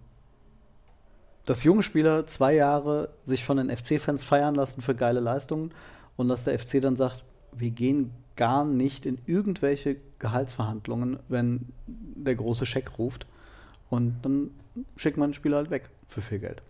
dass 1.45 1.63
junge 1.63 1.81
Spieler 1.81 2.27
zwei 2.27 2.53
Jahre 2.53 3.09
sich 3.23 3.43
von 3.43 3.57
den 3.57 3.75
FC-Fans 3.75 4.23
feiern 4.23 4.53
lassen 4.53 4.81
für 4.81 4.93
geile 4.93 5.21
Leistungen 5.21 5.71
und 6.17 6.27
dass 6.27 6.43
der 6.43 6.59
FC 6.59 6.83
dann 6.83 6.95
sagt, 6.95 7.23
wir 7.51 7.71
gehen 7.71 8.11
gar 8.35 8.63
nicht 8.63 9.07
in 9.07 9.17
irgendwelche 9.25 9.95
Gehaltsverhandlungen, 10.19 11.17
wenn 11.29 11.69
der 11.87 12.35
große 12.35 12.67
Scheck 12.67 12.99
ruft 12.99 13.25
und 13.89 14.21
dann 14.21 14.51
schickt 14.97 15.17
man 15.17 15.29
den 15.29 15.33
Spieler 15.33 15.57
halt 15.57 15.71
weg 15.71 15.89
für 16.07 16.21
viel 16.21 16.37
Geld. 16.37 16.61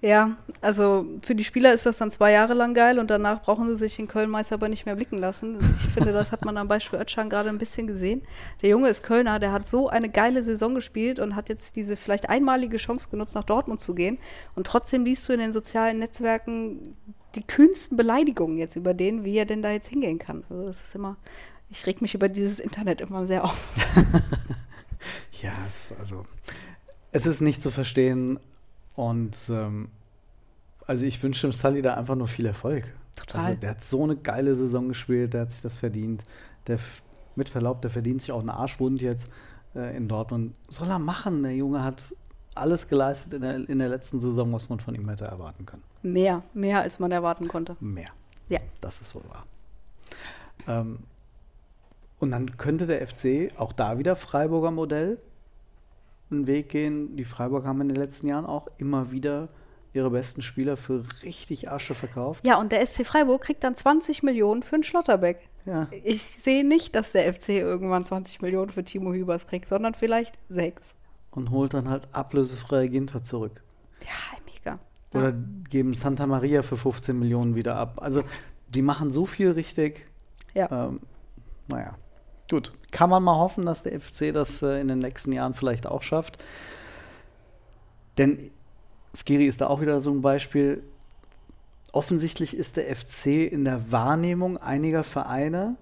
Ja, 0.00 0.36
also 0.60 1.06
für 1.22 1.34
die 1.34 1.44
Spieler 1.44 1.72
ist 1.72 1.86
das 1.86 1.98
dann 1.98 2.10
zwei 2.10 2.32
Jahre 2.32 2.52
lang 2.52 2.74
geil 2.74 2.98
und 2.98 3.08
danach 3.08 3.42
brauchen 3.42 3.68
sie 3.68 3.76
sich 3.76 3.98
in 3.98 4.06
Köln 4.06 4.28
meist 4.28 4.52
aber 4.52 4.68
nicht 4.68 4.84
mehr 4.84 4.96
blicken 4.96 5.18
lassen. 5.18 5.58
Ich 5.78 5.92
finde, 5.92 6.12
das 6.12 6.30
hat 6.30 6.44
man 6.44 6.58
am 6.58 6.68
Beispiel 6.68 6.98
Özcan 6.98 7.30
gerade 7.30 7.48
ein 7.48 7.58
bisschen 7.58 7.86
gesehen. 7.86 8.22
Der 8.60 8.70
Junge 8.70 8.88
ist 8.88 9.02
Kölner, 9.02 9.38
der 9.38 9.52
hat 9.52 9.66
so 9.66 9.88
eine 9.88 10.10
geile 10.10 10.42
Saison 10.42 10.74
gespielt 10.74 11.20
und 11.20 11.36
hat 11.36 11.48
jetzt 11.48 11.76
diese 11.76 11.96
vielleicht 11.96 12.28
einmalige 12.28 12.76
Chance 12.76 13.08
genutzt, 13.10 13.34
nach 13.34 13.44
Dortmund 13.44 13.80
zu 13.80 13.94
gehen. 13.94 14.18
Und 14.54 14.66
trotzdem 14.66 15.04
liest 15.04 15.28
du 15.28 15.32
in 15.32 15.40
den 15.40 15.52
sozialen 15.54 15.98
Netzwerken 15.98 16.96
die 17.34 17.42
kühnsten 17.42 17.96
Beleidigungen 17.96 18.58
jetzt 18.58 18.76
über 18.76 18.92
den, 18.92 19.24
wie 19.24 19.36
er 19.38 19.46
denn 19.46 19.62
da 19.62 19.70
jetzt 19.70 19.88
hingehen 19.88 20.18
kann. 20.18 20.44
Also 20.50 20.66
das 20.66 20.82
ist 20.82 20.94
immer, 20.94 21.16
ich 21.70 21.86
reg 21.86 22.02
mich 22.02 22.14
über 22.14 22.28
dieses 22.28 22.60
Internet 22.60 23.00
immer 23.00 23.26
sehr 23.26 23.44
auf. 23.44 23.56
Ja, 25.42 25.52
es, 25.68 25.92
also 26.00 26.24
es 27.12 27.26
ist 27.26 27.40
nicht 27.40 27.62
zu 27.62 27.70
verstehen 27.70 28.38
und 28.94 29.36
ähm, 29.48 29.88
also 30.86 31.04
ich 31.04 31.22
wünsche 31.22 31.46
dem 31.46 31.52
Sully 31.52 31.82
da 31.82 31.94
einfach 31.94 32.14
nur 32.14 32.28
viel 32.28 32.46
Erfolg. 32.46 32.92
Total. 33.16 33.46
Also 33.46 33.60
der 33.60 33.70
hat 33.70 33.82
so 33.82 34.02
eine 34.04 34.16
geile 34.16 34.54
Saison 34.54 34.88
gespielt, 34.88 35.34
der 35.34 35.42
hat 35.42 35.52
sich 35.52 35.62
das 35.62 35.76
verdient. 35.76 36.22
Der 36.66 36.78
mit 37.36 37.48
Verlaub, 37.48 37.82
der 37.82 37.90
verdient 37.90 38.22
sich 38.22 38.32
auch 38.32 38.40
einen 38.40 38.50
Arschwund 38.50 39.00
jetzt 39.00 39.28
äh, 39.74 39.96
in 39.96 40.08
Dortmund. 40.08 40.54
Soll 40.68 40.88
er 40.88 40.98
machen, 40.98 41.42
der 41.42 41.54
Junge 41.54 41.82
hat 41.82 42.14
alles 42.54 42.88
geleistet 42.88 43.32
in 43.34 43.42
der, 43.42 43.68
in 43.68 43.78
der 43.78 43.88
letzten 43.88 44.20
Saison, 44.20 44.52
was 44.52 44.68
man 44.68 44.78
von 44.78 44.94
ihm 44.94 45.08
hätte 45.08 45.24
erwarten 45.24 45.66
können. 45.66 45.82
Mehr, 46.02 46.42
mehr 46.52 46.80
als 46.80 46.98
man 46.98 47.10
erwarten 47.10 47.48
konnte. 47.48 47.76
Mehr. 47.80 48.10
Ja. 48.48 48.60
Das 48.80 49.00
ist 49.00 49.14
wohl 49.14 49.24
wahr. 49.28 49.44
Ähm, 50.68 51.00
und 52.20 52.30
dann 52.30 52.56
könnte 52.56 52.86
der 52.86 53.06
FC 53.06 53.48
auch 53.58 53.72
da 53.72 53.98
wieder 53.98 54.14
Freiburger 54.16 54.70
Modell 54.70 55.18
einen 56.34 56.46
Weg 56.46 56.68
gehen. 56.68 57.16
Die 57.16 57.24
Freiburger 57.24 57.68
haben 57.68 57.80
in 57.80 57.88
den 57.88 57.96
letzten 57.96 58.28
Jahren 58.28 58.46
auch 58.46 58.68
immer 58.78 59.10
wieder 59.10 59.48
ihre 59.92 60.10
besten 60.10 60.42
Spieler 60.42 60.76
für 60.76 61.04
richtig 61.22 61.70
Asche 61.70 61.94
verkauft. 61.94 62.44
Ja, 62.44 62.58
und 62.58 62.72
der 62.72 62.84
SC 62.84 63.06
Freiburg 63.06 63.42
kriegt 63.42 63.62
dann 63.62 63.76
20 63.76 64.22
Millionen 64.24 64.62
für 64.62 64.74
einen 64.74 64.82
Schlotterbeck. 64.82 65.48
Ja. 65.66 65.88
Ich 66.02 66.22
sehe 66.22 66.66
nicht, 66.66 66.94
dass 66.96 67.12
der 67.12 67.32
FC 67.32 67.50
irgendwann 67.50 68.04
20 68.04 68.42
Millionen 68.42 68.70
für 68.70 68.84
Timo 68.84 69.12
Hübers 69.12 69.46
kriegt, 69.46 69.68
sondern 69.68 69.94
vielleicht 69.94 70.38
sechs. 70.48 70.94
Und 71.30 71.50
holt 71.50 71.74
dann 71.74 71.88
halt 71.88 72.08
ablösefreie 72.12 72.88
Ginter 72.88 73.22
zurück. 73.22 73.62
Ja, 74.02 74.38
mega. 74.52 74.78
Oder 75.14 75.30
Ja. 75.30 75.36
geben 75.70 75.94
Santa 75.94 76.26
Maria 76.26 76.62
für 76.62 76.76
15 76.76 77.18
Millionen 77.18 77.54
wieder 77.54 77.76
ab. 77.76 77.98
Also 78.02 78.22
die 78.68 78.82
machen 78.82 79.10
so 79.10 79.26
viel 79.26 79.52
richtig. 79.52 80.04
Ja. 80.54 80.88
Ähm, 80.88 81.00
naja, 81.68 81.96
gut. 82.50 82.72
Kann 82.90 83.10
man 83.10 83.22
mal 83.22 83.36
hoffen, 83.36 83.66
dass 83.66 83.82
der 83.82 84.00
FC 84.00 84.32
das 84.32 84.62
äh, 84.62 84.80
in 84.80 84.88
den 84.88 84.98
nächsten 84.98 85.32
Jahren 85.32 85.54
vielleicht 85.54 85.86
auch 85.86 86.02
schafft. 86.02 86.42
Denn 88.18 88.50
Skiri 89.14 89.46
ist 89.46 89.60
da 89.60 89.68
auch 89.68 89.80
wieder 89.80 90.00
so 90.00 90.10
ein 90.10 90.22
Beispiel. 90.22 90.82
Offensichtlich 91.92 92.56
ist 92.56 92.76
der 92.76 92.94
FC 92.94 93.26
in 93.50 93.64
der 93.64 93.92
Wahrnehmung 93.92 94.56
einiger 94.58 95.04
Vereine 95.04 95.76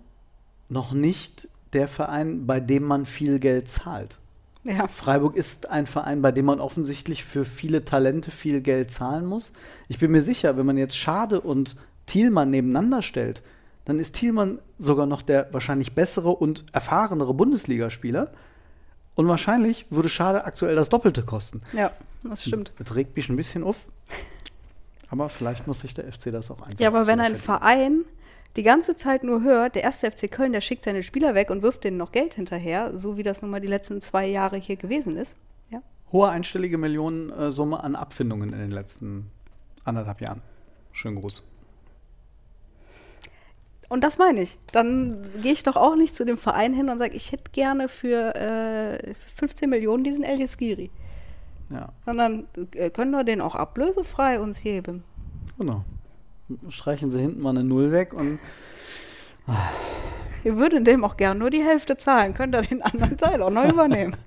noch 0.69 0.93
nicht 0.93 1.49
der 1.73 1.89
Verein, 1.89 2.47
bei 2.47 2.61
dem 2.61 2.85
man 2.85 3.07
viel 3.07 3.39
Geld 3.39 3.69
zahlt. 3.69 4.19
ja. 4.63 4.89
Freiburg 4.89 5.37
ist 5.37 5.71
ein 5.71 5.87
Verein, 5.87 6.21
bei 6.21 6.33
dem 6.33 6.45
man 6.45 6.61
offensichtlich 6.61 7.25
für 7.25 7.45
viele 7.45 7.85
Talente 7.85 8.31
viel 8.31 8.61
Geld 8.61 8.91
zahlen 8.91 9.25
muss. 9.25 9.53
Ich 9.89 9.99
bin 9.99 10.11
mir 10.11 10.23
sicher, 10.23 10.57
wenn 10.57 10.67
man 10.67 10.77
jetzt 10.77 10.97
Schade 10.97 11.41
und 11.41 11.77
Thielmann 12.07 12.51
nebeneinander 12.51 13.01
stellt, 13.01 13.43
dann 13.85 13.99
ist 13.99 14.15
Thielmann 14.15 14.61
sogar 14.77 15.07
noch 15.07 15.23
der 15.23 15.53
wahrscheinlich 15.53 15.95
bessere 15.95 16.31
und 16.31 16.65
erfahrenere 16.73 17.35
Bundesligaspieler. 17.35 18.33
Und 19.15 19.29
wahrscheinlich 19.29 19.87
würde 19.91 20.09
Schade 20.09 20.45
aktuell 20.45 20.75
das 20.75 20.89
Doppelte 20.89 21.23
kosten. 21.23 21.61
Ja, 21.73 21.93
das 22.23 22.45
stimmt. 22.45 22.73
Das 22.79 22.95
regt 22.95 23.17
mich 23.17 23.29
ein 23.29 23.37
bisschen 23.37 23.63
auf. 23.63 23.89
Aber 25.11 25.29
vielleicht 25.29 25.67
muss 25.67 25.81
sich 25.81 25.93
der 25.93 26.11
FC 26.11 26.33
das 26.33 26.51
auch 26.51 26.63
einfach 26.63 26.81
Ja, 26.81 26.89
aber 26.89 27.07
wenn 27.07 27.21
ein. 27.21 27.37
Verein 27.37 28.05
die 28.57 28.63
ganze 28.63 28.97
Zeit 28.97 29.25
nur 29.25 29.43
hört, 29.43 29.75
der 29.75 29.83
erste 29.83 30.11
FC 30.11 30.31
Köln, 30.31 30.53
der 30.53 30.61
schickt 30.61 30.85
seine 30.85 31.03
Spieler 31.03 31.35
weg 31.35 31.51
und 31.51 31.63
wirft 31.63 31.85
denen 31.85 31.97
noch 31.97 32.13
Geld 32.13 32.35
hinterher, 32.35 32.97
so 32.97 33.17
wie 33.17 33.23
das 33.23 33.43
nun 33.43 33.51
mal 33.51 33.61
die 33.61 33.67
letzten 33.67 34.01
zwei 34.01 34.27
Jahre 34.27 34.57
hier 34.57 34.77
gewesen 34.77 35.17
ist. 35.17 35.37
Ja. 35.71 35.83
Hohe 36.13 36.29
einstellige 36.29 36.79
Millionensumme 36.79 37.83
an 37.83 37.97
Abfindungen 37.97 38.53
in 38.53 38.59
den 38.59 38.71
letzten 38.71 39.31
anderthalb 39.85 40.21
Jahren. 40.21 40.43
Schönen 40.93 41.21
Gruß. 41.21 41.47
Und 43.93 44.03
das 44.03 44.17
meine 44.17 44.41
ich. 44.41 44.59
Dann 44.73 45.21
gehe 45.43 45.53
ich 45.53 45.65
doch 45.65 45.77
auch 45.77 45.97
nicht 45.97 46.17
zu 46.17 46.25
dem 46.25 46.39
Verein 46.39 46.73
hin 46.73 46.89
und 46.89 46.97
sage, 46.97 47.15
ich 47.15 47.31
hätte 47.31 47.51
gerne 47.53 47.91
für 47.91 48.35
äh, 48.35 49.13
15 49.37 49.69
Millionen 49.69 50.03
diesen 50.03 50.25
Elias 50.25 50.57
Giri. 50.57 50.91
Ja, 51.69 51.91
Sondern 52.03 52.47
äh, 52.75 52.89
können 52.89 53.11
wir 53.11 53.23
den 53.23 53.43
auch 53.43 53.55
ablösefrei 53.55 54.41
uns 54.41 54.63
geben. 54.63 55.05
genau. 55.59 55.85
Streichen 56.71 57.11
sie 57.11 57.21
hinten 57.21 57.43
mal 57.43 57.51
eine 57.51 57.65
Null 57.65 57.93
weg 57.93 58.15
und 58.15 58.39
Wir 60.43 60.57
würden 60.57 60.87
dem 60.87 61.05
auch 61.05 61.19
gern 61.19 61.37
nur 61.37 61.51
die 61.51 61.63
Hälfte 61.63 61.99
zahlen. 61.99 62.33
Könnt 62.33 62.55
ihr 62.55 62.63
den 62.63 62.81
anderen 62.81 63.19
Teil 63.19 63.43
auch 63.43 63.51
noch 63.51 63.69
übernehmen. 63.69 64.17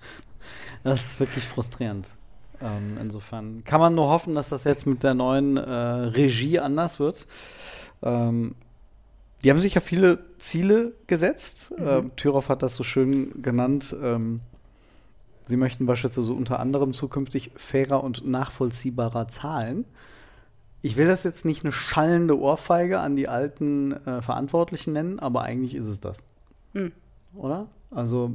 Das 0.83 1.03
ist 1.03 1.19
wirklich 1.19 1.43
frustrierend. 1.43 2.07
Ähm, 2.61 2.99
insofern 3.01 3.63
kann 3.63 3.79
man 3.79 3.95
nur 3.95 4.09
hoffen, 4.09 4.35
dass 4.35 4.49
das 4.49 4.63
jetzt 4.65 4.85
mit 4.85 5.01
der 5.01 5.15
neuen 5.15 5.57
äh, 5.57 5.73
Regie 5.73 6.59
anders 6.59 6.99
wird. 6.99 7.25
Ähm, 8.03 8.53
die 9.45 9.51
haben 9.51 9.59
sich 9.59 9.75
ja 9.75 9.81
viele 9.81 10.25
Ziele 10.39 10.93
gesetzt. 11.05 11.71
Ähm, 11.77 12.09
Thüroff 12.15 12.49
hat 12.49 12.63
das 12.63 12.75
so 12.75 12.81
schön 12.83 13.43
genannt. 13.43 13.95
Ähm, 14.01 14.41
sie 15.45 15.55
möchten 15.55 15.85
beispielsweise 15.85 16.33
unter 16.33 16.59
anderem 16.59 16.95
zukünftig 16.95 17.51
fairer 17.55 18.03
und 18.03 18.27
nachvollziehbarer 18.27 19.27
zahlen. 19.27 19.85
Ich 20.81 20.97
will 20.97 21.05
das 21.05 21.23
jetzt 21.23 21.45
nicht 21.45 21.63
eine 21.63 21.71
schallende 21.71 22.39
Ohrfeige 22.39 22.97
an 22.97 23.15
die 23.15 23.27
alten 23.27 23.91
äh, 23.91 24.23
Verantwortlichen 24.23 24.93
nennen, 24.93 25.19
aber 25.19 25.43
eigentlich 25.43 25.75
ist 25.75 25.89
es 25.89 25.99
das. 25.99 26.23
Hm. 26.73 26.91
Oder? 27.35 27.67
Also 27.91 28.33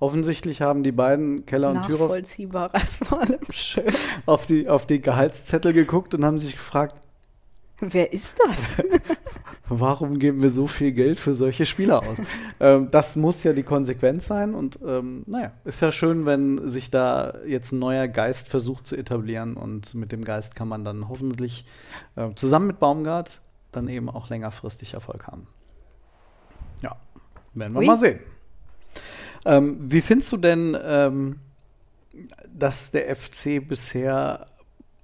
offensichtlich 0.00 0.60
haben 0.60 0.82
die 0.82 0.92
beiden 0.92 1.46
Keller 1.46 1.70
und 1.70 1.86
Thüroff 1.86 2.10
auf 4.26 4.44
die, 4.44 4.68
auf 4.68 4.84
die 4.84 5.00
Gehaltszettel 5.00 5.72
geguckt 5.72 6.14
und 6.14 6.26
haben 6.26 6.38
sich 6.38 6.56
gefragt, 6.56 6.96
Wer 7.80 8.12
ist 8.12 8.36
das? 8.44 8.76
warum 9.68 10.18
geben 10.18 10.42
wir 10.42 10.50
so 10.50 10.66
viel 10.66 10.92
Geld 10.92 11.18
für 11.18 11.34
solche 11.34 11.66
Spieler 11.66 12.02
aus? 12.02 12.18
ähm, 12.60 12.90
das 12.90 13.16
muss 13.16 13.42
ja 13.44 13.52
die 13.52 13.62
Konsequenz 13.62 14.26
sein 14.26 14.54
und 14.54 14.78
ähm, 14.86 15.24
naja, 15.26 15.52
ist 15.64 15.80
ja 15.80 15.92
schön, 15.92 16.26
wenn 16.26 16.68
sich 16.68 16.90
da 16.90 17.34
jetzt 17.46 17.72
ein 17.72 17.78
neuer 17.78 18.08
Geist 18.08 18.48
versucht 18.48 18.86
zu 18.86 18.96
etablieren 18.96 19.56
und 19.56 19.94
mit 19.94 20.12
dem 20.12 20.24
Geist 20.24 20.56
kann 20.56 20.68
man 20.68 20.84
dann 20.84 21.08
hoffentlich 21.08 21.64
äh, 22.16 22.28
zusammen 22.34 22.68
mit 22.68 22.78
Baumgart 22.78 23.40
dann 23.72 23.88
eben 23.88 24.08
auch 24.08 24.30
längerfristig 24.30 24.94
Erfolg 24.94 25.26
haben. 25.26 25.46
Ja, 26.82 26.96
werden 27.54 27.74
wir 27.74 27.80
Ui. 27.80 27.86
mal 27.86 27.96
sehen. 27.96 28.20
Ähm, 29.44 29.78
wie 29.80 30.00
findest 30.00 30.32
du 30.32 30.36
denn, 30.36 30.76
ähm, 30.82 31.40
dass 32.52 32.90
der 32.90 33.14
FC 33.14 33.66
bisher 33.66 34.46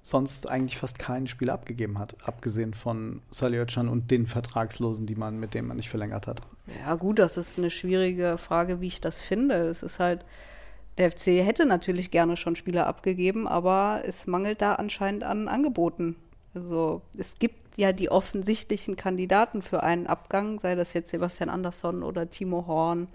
sonst 0.03 0.49
eigentlich 0.49 0.77
fast 0.77 0.99
keinen 0.99 1.27
Spiel 1.27 1.49
abgegeben 1.49 1.97
hat, 1.97 2.17
abgesehen 2.25 2.73
von 2.73 3.21
Salih 3.31 3.59
Özcan 3.59 3.87
und 3.87 4.11
den 4.11 4.27
Vertragslosen, 4.27 5.05
die 5.05 5.15
man 5.15 5.39
mit 5.39 5.53
dem 5.53 5.67
man 5.67 5.77
nicht 5.77 5.89
verlängert 5.89 6.27
hat? 6.27 6.41
Ja, 6.81 6.95
gut, 6.95 7.19
das 7.19 7.37
ist 7.37 7.57
eine 7.57 7.69
schwierige 7.69 8.37
Frage, 8.37 8.81
wie 8.81 8.87
ich 8.87 8.99
das 8.99 9.17
finde. 9.17 9.55
Es 9.55 9.81
ist 9.81 9.99
halt, 9.99 10.25
der 10.97 11.09
FC 11.09 11.27
hätte 11.27 11.65
natürlich 11.65 12.11
gerne 12.11 12.35
schon 12.35 12.57
Spieler 12.57 12.85
abgegeben, 12.85 13.47
aber 13.47 14.03
es 14.05 14.27
mangelt 14.27 14.61
da 14.61 14.73
anscheinend 14.73 15.23
an 15.23 15.47
Angeboten. 15.47 16.17
Also 16.53 17.01
es 17.17 17.35
gibt 17.35 17.77
ja 17.77 17.93
die 17.93 18.11
offensichtlichen 18.11 18.97
Kandidaten 18.97 19.61
für 19.61 19.83
einen 19.83 20.05
Abgang, 20.05 20.59
sei 20.59 20.75
das 20.75 20.93
jetzt 20.93 21.11
Sebastian 21.11 21.49
Andersson 21.49 22.03
oder 22.03 22.29
Timo 22.29 22.67
Horn. 22.67 23.07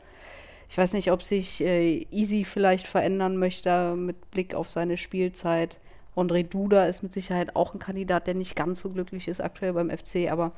Ich 0.71 0.79
weiß 0.79 0.95
nicht, 0.95 1.13
ob 1.13 1.23
sich 1.23 1.61
äh, 1.61 2.07
Easy 2.11 2.47
vielleicht 2.47 2.87
verändern 2.87 3.37
möchte 3.37 3.95
mit 3.95 4.31
Blick 4.31 4.55
auf 4.55 4.71
seine 4.71 4.97
Spielzeit. 4.97 5.79
André 6.19 6.43
Duda 6.43 6.85
ist 6.87 7.03
mit 7.03 7.13
Sicherheit 7.13 7.57
auch 7.57 7.75
ein 7.75 7.79
Kandidat, 7.79 8.27
der 8.27 8.35
nicht 8.35 8.57
ganz 8.57 8.81
so 8.81 8.91
glücklich 8.91 9.29
ist 9.29 9.41
aktuell 9.41 9.73
beim 9.73 9.91
FC, 9.91 10.31
aber 10.31 10.53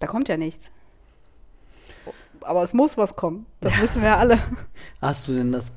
da 0.00 0.06
kommt 0.06 0.28
ja 0.28 0.36
nichts. 0.36 0.70
Aber 2.40 2.64
es 2.64 2.74
muss 2.74 2.96
was 2.96 3.14
kommen. 3.14 3.46
Das 3.60 3.80
wissen 3.80 4.02
wir 4.02 4.08
ja 4.08 4.18
alle. 4.18 4.38
Hast 5.00 5.28
du 5.28 5.34
denn 5.34 5.52
das, 5.52 5.72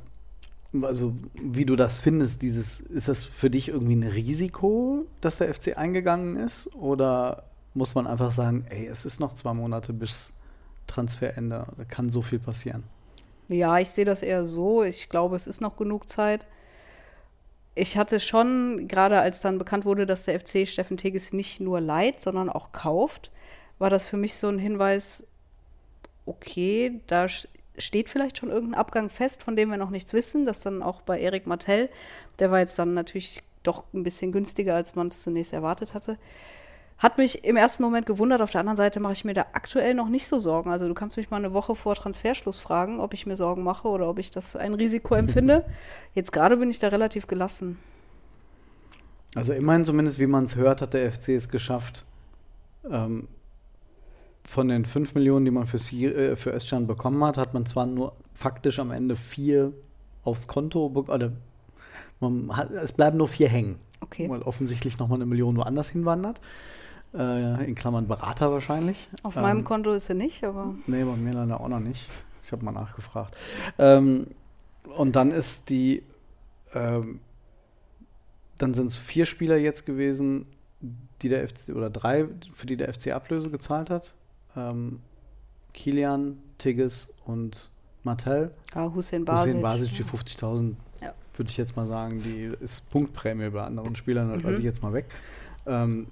also 0.81 1.13
wie 1.35 1.65
du 1.65 1.75
das 1.75 1.99
findest, 1.99 2.41
dieses, 2.41 2.79
ist 2.79 3.07
das 3.07 3.23
für 3.23 3.49
dich 3.49 3.69
irgendwie 3.69 3.95
ein 3.95 4.03
Risiko, 4.03 5.05
dass 5.21 5.37
der 5.37 5.53
FC 5.53 5.77
eingegangen 5.77 6.35
ist? 6.35 6.73
Oder 6.75 7.43
muss 7.75 7.93
man 7.93 8.07
einfach 8.07 8.31
sagen, 8.31 8.65
ey, 8.69 8.87
es 8.87 9.05
ist 9.05 9.19
noch 9.19 9.33
zwei 9.33 9.53
Monate 9.53 9.93
bis 9.93 10.33
Transferende, 10.87 11.67
da 11.77 11.83
kann 11.83 12.09
so 12.09 12.21
viel 12.21 12.39
passieren? 12.39 12.83
Ja, 13.47 13.77
ich 13.77 13.89
sehe 13.89 14.05
das 14.05 14.23
eher 14.23 14.45
so. 14.45 14.83
Ich 14.83 15.09
glaube, 15.09 15.35
es 15.35 15.45
ist 15.45 15.61
noch 15.61 15.77
genug 15.77 16.09
Zeit. 16.09 16.45
Ich 17.75 17.97
hatte 17.97 18.21
schon, 18.21 18.87
gerade 18.87 19.19
als 19.19 19.41
dann 19.41 19.57
bekannt 19.57 19.83
wurde, 19.85 20.05
dass 20.05 20.25
der 20.25 20.39
FC 20.39 20.65
Steffen 20.67 20.95
Tigges 20.95 21.33
nicht 21.33 21.59
nur 21.59 21.81
leiht, 21.81 22.21
sondern 22.21 22.49
auch 22.49 22.71
kauft, 22.71 23.31
war 23.79 23.89
das 23.89 24.07
für 24.07 24.15
mich 24.15 24.35
so 24.35 24.47
ein 24.47 24.59
Hinweis, 24.59 25.27
okay, 26.25 27.01
da 27.07 27.27
steht 27.77 28.09
vielleicht 28.09 28.37
schon 28.37 28.49
irgendein 28.49 28.79
Abgang 28.79 29.09
fest, 29.09 29.43
von 29.43 29.57
dem 29.57 29.69
wir 29.69 29.77
noch 29.77 29.89
nichts 29.89 30.13
wissen. 30.13 30.45
Das 30.45 30.61
dann 30.61 30.81
auch 30.81 31.01
bei 31.01 31.19
Erik 31.19 31.47
Martell, 31.47 31.89
der 32.39 32.49
war 32.51 32.59
jetzt 32.59 32.79
dann 32.79 32.93
natürlich 32.93 33.43
doch 33.63 33.83
ein 33.93 34.03
bisschen 34.03 34.31
günstiger, 34.31 34.75
als 34.75 34.95
man 34.95 35.07
es 35.07 35.21
zunächst 35.21 35.51
erwartet 35.51 35.93
hatte. 35.93 36.17
Hat 36.97 37.17
mich 37.17 37.43
im 37.43 37.57
ersten 37.57 37.83
Moment 37.83 38.05
gewundert. 38.05 38.41
Auf 38.41 38.51
der 38.51 38.61
anderen 38.61 38.77
Seite 38.77 38.99
mache 39.01 39.13
ich 39.13 39.25
mir 39.25 39.33
da 39.33 39.47
aktuell 39.53 39.93
noch 39.93 40.07
nicht 40.07 40.27
so 40.27 40.39
Sorgen. 40.39 40.69
Also 40.71 40.87
du 40.87 40.93
kannst 40.93 41.17
mich 41.17 41.29
mal 41.29 41.37
eine 41.37 41.53
Woche 41.53 41.75
vor 41.75 41.93
Transferschluss 41.95 42.59
fragen, 42.59 42.99
ob 42.99 43.13
ich 43.13 43.25
mir 43.25 43.35
Sorgen 43.35 43.63
mache 43.63 43.87
oder 43.89 44.07
ob 44.09 44.17
ich 44.17 44.31
das 44.31 44.55
ein 44.55 44.73
Risiko 44.73 45.15
empfinde. 45.15 45.65
Jetzt 46.13 46.31
gerade 46.31 46.55
bin 46.57 46.69
ich 46.69 46.79
da 46.79 46.87
relativ 46.87 47.27
gelassen. 47.27 47.77
Also 49.35 49.51
immerhin 49.51 49.83
zumindest, 49.83 50.19
wie 50.19 50.27
man 50.27 50.45
es 50.45 50.55
hört, 50.55 50.81
hat 50.81 50.93
der 50.93 51.11
FC 51.11 51.29
es 51.29 51.49
geschafft, 51.49 52.05
ähm, 52.89 53.27
von 54.43 54.69
den 54.69 54.85
5 54.85 55.15
Millionen, 55.15 55.43
die 55.43 55.51
man 55.51 55.67
für, 55.67 55.77
Sie 55.79 56.05
äh, 56.05 56.37
für 56.37 56.51
Özcan 56.53 56.87
bekommen 56.87 57.21
hat, 57.25 57.37
hat 57.37 57.53
man 57.53 57.65
zwar 57.65 57.85
nur 57.87 58.13
faktisch 58.33 58.79
am 58.79 58.91
Ende 58.91 59.17
vier 59.17 59.73
aufs 60.23 60.47
Konto, 60.47 60.87
be- 60.89 61.11
oder 61.11 61.31
man 62.21 62.55
hat, 62.55 62.71
es 62.71 62.93
bleiben 62.93 63.17
nur 63.17 63.27
vier 63.27 63.49
hängen, 63.49 63.79
Okay. 63.99 64.29
weil 64.29 64.41
offensichtlich 64.43 64.99
nochmal 64.99 65.17
eine 65.17 65.25
Million 65.25 65.57
woanders 65.57 65.89
hinwandert. 65.89 66.39
Äh, 67.17 67.63
in 67.65 67.75
Klammern 67.75 68.07
Berater 68.07 68.51
wahrscheinlich. 68.51 69.07
Auf 69.23 69.35
Ähm, 69.37 69.41
meinem 69.43 69.63
Konto 69.63 69.91
ist 69.93 70.09
er 70.09 70.15
nicht, 70.15 70.43
aber 70.43 70.75
Nee, 70.87 71.03
bei 71.03 71.15
mir 71.15 71.33
leider 71.33 71.59
auch 71.61 71.69
noch 71.69 71.79
nicht. 71.79 72.09
Ich 72.43 72.51
habe 72.51 72.63
mal 72.65 72.71
nachgefragt. 72.71 73.35
Ähm, 73.79 74.27
und 74.97 75.15
dann 75.15 75.31
ist 75.31 75.69
die, 75.69 76.03
ähm, 76.73 77.19
dann 78.57 78.73
sind 78.73 78.87
es 78.87 78.97
vier 78.97 79.25
Spieler 79.25 79.57
jetzt 79.57 79.85
gewesen, 79.85 80.45
die 81.21 81.29
der 81.29 81.47
FC, 81.47 81.69
oder 81.75 81.89
drei, 81.89 82.25
für 82.53 82.65
die 82.67 82.77
der 82.77 82.93
FC 82.93 83.13
Ablöse 83.13 83.49
gezahlt 83.49 83.89
hat. 83.89 84.13
Ähm, 84.55 84.99
Kilian, 85.73 86.37
Tigges 86.57 87.13
und 87.25 87.69
Martell. 88.03 88.51
ja, 88.73 88.93
Hussein 88.93 89.25
Basic. 89.25 89.47
Hussein 89.55 89.61
Basic, 89.61 89.93
die 89.95 90.03
50.000, 90.03 90.75
Ja. 91.01 91.13
würde 91.35 91.49
ich 91.49 91.57
jetzt 91.57 91.75
mal 91.75 91.87
sagen, 91.87 92.21
die 92.21 92.51
ist 92.59 92.89
Punktprämie 92.91 93.49
bei 93.49 93.63
anderen 93.63 93.95
Spielern, 93.95 94.29
das 94.29 94.37
Mhm. 94.39 94.43
lasse 94.47 94.59
ich 94.59 94.65
jetzt 94.65 94.83
mal 94.83 94.93
weg. 94.93 95.05
Ähm, 95.65 96.07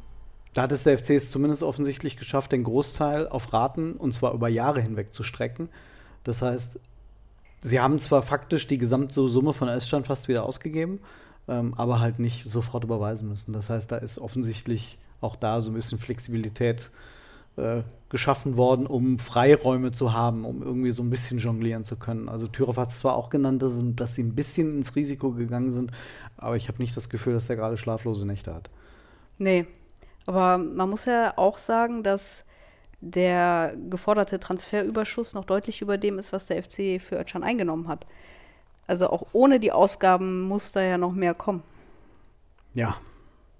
da 0.54 0.64
hat 0.64 0.72
es 0.72 0.84
der 0.84 0.98
FC 0.98 1.12
es 1.12 1.32
zumindest 1.32 1.64
offensichtlich 1.64 2.18
geschafft, 2.18 2.52
den 2.52 2.64
Großteil 2.64 3.28
auf 3.28 3.54
Raten 3.54 3.94
und 3.94 4.14
zwar 4.14 4.34
über 4.34 4.50
Jahre 4.50 4.82
hinweg 4.82 5.12
zu 5.12 5.24
strecken. 5.24 5.70
Das 6.24 6.42
heißt, 6.42 6.80
sie 7.62 7.80
haben 7.80 8.00
zwar 8.00 8.22
faktisch 8.22 8.68
die 8.68 8.78
gesamte 8.78 9.28
Summe 9.28 9.54
von 9.54 9.68
Özcan 9.68 10.04
fast 10.04 10.28
wieder 10.28 10.46
ausgegeben, 10.46 11.00
ähm, 11.48 11.74
aber 11.76 12.00
halt 12.00 12.20
nicht 12.20 12.48
sofort 12.48 12.84
überweisen 12.84 13.30
müssen. 13.30 13.54
Das 13.54 13.70
heißt, 13.70 13.92
da 13.92 13.98
ist 13.98 14.20
offensichtlich 14.20 15.00
auch 15.22 15.36
da 15.36 15.62
so 15.62 15.72
ein 15.72 15.74
bisschen 15.74 15.98
Flexibilität 15.98 16.92
äh, 17.56 17.82
geschaffen 18.10 18.58
worden, 18.58 18.86
um 18.86 19.18
Freiräume 19.18 19.92
zu 19.92 20.14
haben, 20.14 20.46
um 20.46 20.62
irgendwie 20.62 20.92
so 20.92 21.02
ein 21.02 21.10
bisschen 21.10 21.40
jonglieren 21.40 21.84
zu 21.84 21.96
können. 21.96 22.30
Also 22.30 22.48
Türow 22.48 22.78
hat 22.78 22.90
es 22.90 23.00
zwar 23.00 23.16
auch 23.16 23.30
genannt, 23.30 23.62
dass, 23.62 23.84
dass 23.96 24.16
sie 24.16 24.24
ein 24.24 24.36
bisschen 24.36 24.78
ins 24.78 24.96
Risiko 24.96 25.32
gegangen 25.32 25.72
sind, 25.72 25.92
aber 26.38 26.56
ich 26.56 26.68
habe 26.68 26.80
nicht 26.80 26.96
das 26.96 27.10
Gefühl, 27.10 27.34
dass 27.34 27.50
er 27.50 27.56
gerade 27.56 27.78
schlaflose 27.78 28.28
Nächte 28.28 28.54
hat. 28.54 28.70
Nee, 29.40 29.66
aber 30.26 30.58
man 30.58 30.90
muss 30.90 31.06
ja 31.06 31.34
auch 31.38 31.58
sagen, 31.58 32.04
dass 32.04 32.46
der 33.02 33.76
geforderte 33.90 34.40
Transferüberschuss 34.40 35.34
noch 35.34 35.46
deutlich 35.46 35.82
über 35.82 35.98
dem 35.98 36.20
ist, 36.20 36.32
was 36.32 36.48
der 36.48 36.64
FC 36.64 37.02
für 37.02 37.20
Özcan 37.20 37.44
eingenommen 37.44 37.88
hat. 37.88 38.06
Also 38.88 39.10
auch 39.10 39.28
ohne 39.34 39.60
die 39.60 39.72
Ausgaben 39.72 40.42
muss 40.42 40.72
da 40.72 40.82
ja 40.82 40.98
noch 40.98 41.12
mehr 41.12 41.34
kommen. 41.34 41.64
Ja, 42.74 42.96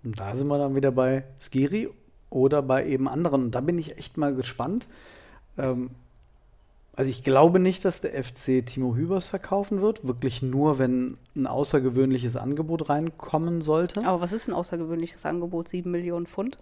und 0.04 0.20
da 0.20 0.36
sind 0.36 0.48
wir 0.48 0.58
dann 0.58 0.76
wieder 0.76 0.92
bei 0.92 1.24
Skiri 1.40 1.90
oder 2.30 2.62
bei 2.62 2.86
eben 2.86 3.08
anderen. 3.08 3.46
Und 3.46 3.52
da 3.56 3.62
bin 3.62 3.78
ich 3.78 3.98
echt 3.98 4.18
mal 4.18 4.34
gespannt. 4.34 4.88
Ähm, 5.58 5.92
also 6.96 7.10
ich 7.10 7.24
glaube 7.24 7.60
nicht, 7.60 7.84
dass 7.86 8.02
der 8.02 8.24
FC 8.24 8.64
Timo 8.66 8.96
Hübers 8.96 9.28
verkaufen 9.28 9.82
wird. 9.82 10.06
Wirklich 10.06 10.44
nur, 10.44 10.78
wenn 10.78 11.18
ein 11.36 11.48
außergewöhnliches 11.48 12.36
Angebot 12.36 12.90
reinkommen 12.90 13.62
sollte. 13.62 14.06
Aber 14.06 14.22
was 14.22 14.32
ist 14.32 14.48
ein 14.48 14.54
außergewöhnliches 14.54 15.26
Angebot? 15.26 15.68
Sieben 15.68 15.90
Millionen 15.90 16.28
Pfund? 16.28 16.60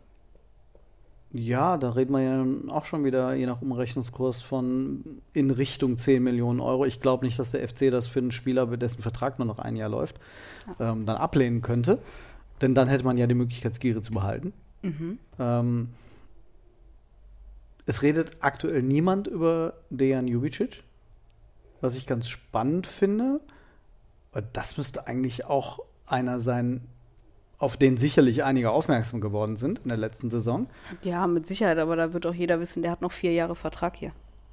Ja, 1.34 1.78
da 1.78 1.92
reden 1.92 2.14
wir 2.14 2.22
ja 2.22 2.46
auch 2.74 2.86
schon 2.86 3.06
wieder, 3.06 3.34
je 3.34 3.46
nach 3.46 3.62
Umrechnungskurs, 3.62 4.42
von 4.42 5.22
in 5.34 5.50
Richtung 5.50 5.98
10 5.98 6.22
Millionen 6.22 6.60
Euro. 6.60 6.86
Ich 6.86 7.00
glaube 7.00 7.26
nicht, 7.26 7.40
dass 7.40 7.52
der 7.52 7.68
FC 7.68 7.90
das 7.90 8.08
für 8.08 8.20
einen 8.20 8.32
Spieler, 8.32 8.66
dessen 8.66 9.02
Vertrag 9.02 9.40
nur 9.40 9.48
noch 9.48 9.60
ein 9.60 9.76
Jahr 9.78 9.90
läuft, 9.90 10.20
ähm, 10.80 11.06
dann 11.06 11.18
ablehnen 11.18 11.62
könnte. 11.62 12.00
Denn 12.62 12.76
dann 12.76 12.90
hätte 12.90 13.06
man 13.06 13.18
ja 13.18 13.28
die 13.28 13.36
Möglichkeit, 13.36 13.76
Skiri 13.76 14.02
zu 14.02 14.14
behalten. 14.14 14.54
Ähm, 15.40 15.90
es 17.86 18.02
redet 18.02 18.38
aktuell 18.42 18.82
niemand 18.82 19.28
über 19.28 19.74
Dejan 19.90 20.28
Jubicic, 20.28 20.84
was 21.82 21.96
ich 21.96 22.08
ganz 22.08 22.30
spannend 22.30 22.88
finde. 22.88 23.42
Aber 24.32 24.42
das 24.54 24.78
müsste 24.78 25.08
eigentlich 25.08 25.46
auch 25.46 25.80
einer 26.06 26.40
sein, 26.40 26.82
auf 27.58 27.78
den 27.78 27.98
sicherlich 27.98 28.44
einige 28.44 28.72
aufmerksam 28.72 29.22
geworden 29.22 29.56
sind 29.56 29.80
in 29.80 29.90
der 29.90 29.98
letzten 29.98 30.32
Saison. 30.32 30.68
Ja, 31.04 31.28
mit 31.28 31.46
Sicherheit, 31.46 31.78
aber 31.78 31.96
da 31.96 32.14
wird 32.14 32.26
auch 32.26 32.34
jeder 32.34 32.60
wissen, 32.60 32.82
der 32.82 32.92
hat 32.92 33.02
noch 33.02 33.12
vier 33.12 33.34
Jahre 33.34 33.56
Vertrag 33.56 33.96
hier. 33.98 34.12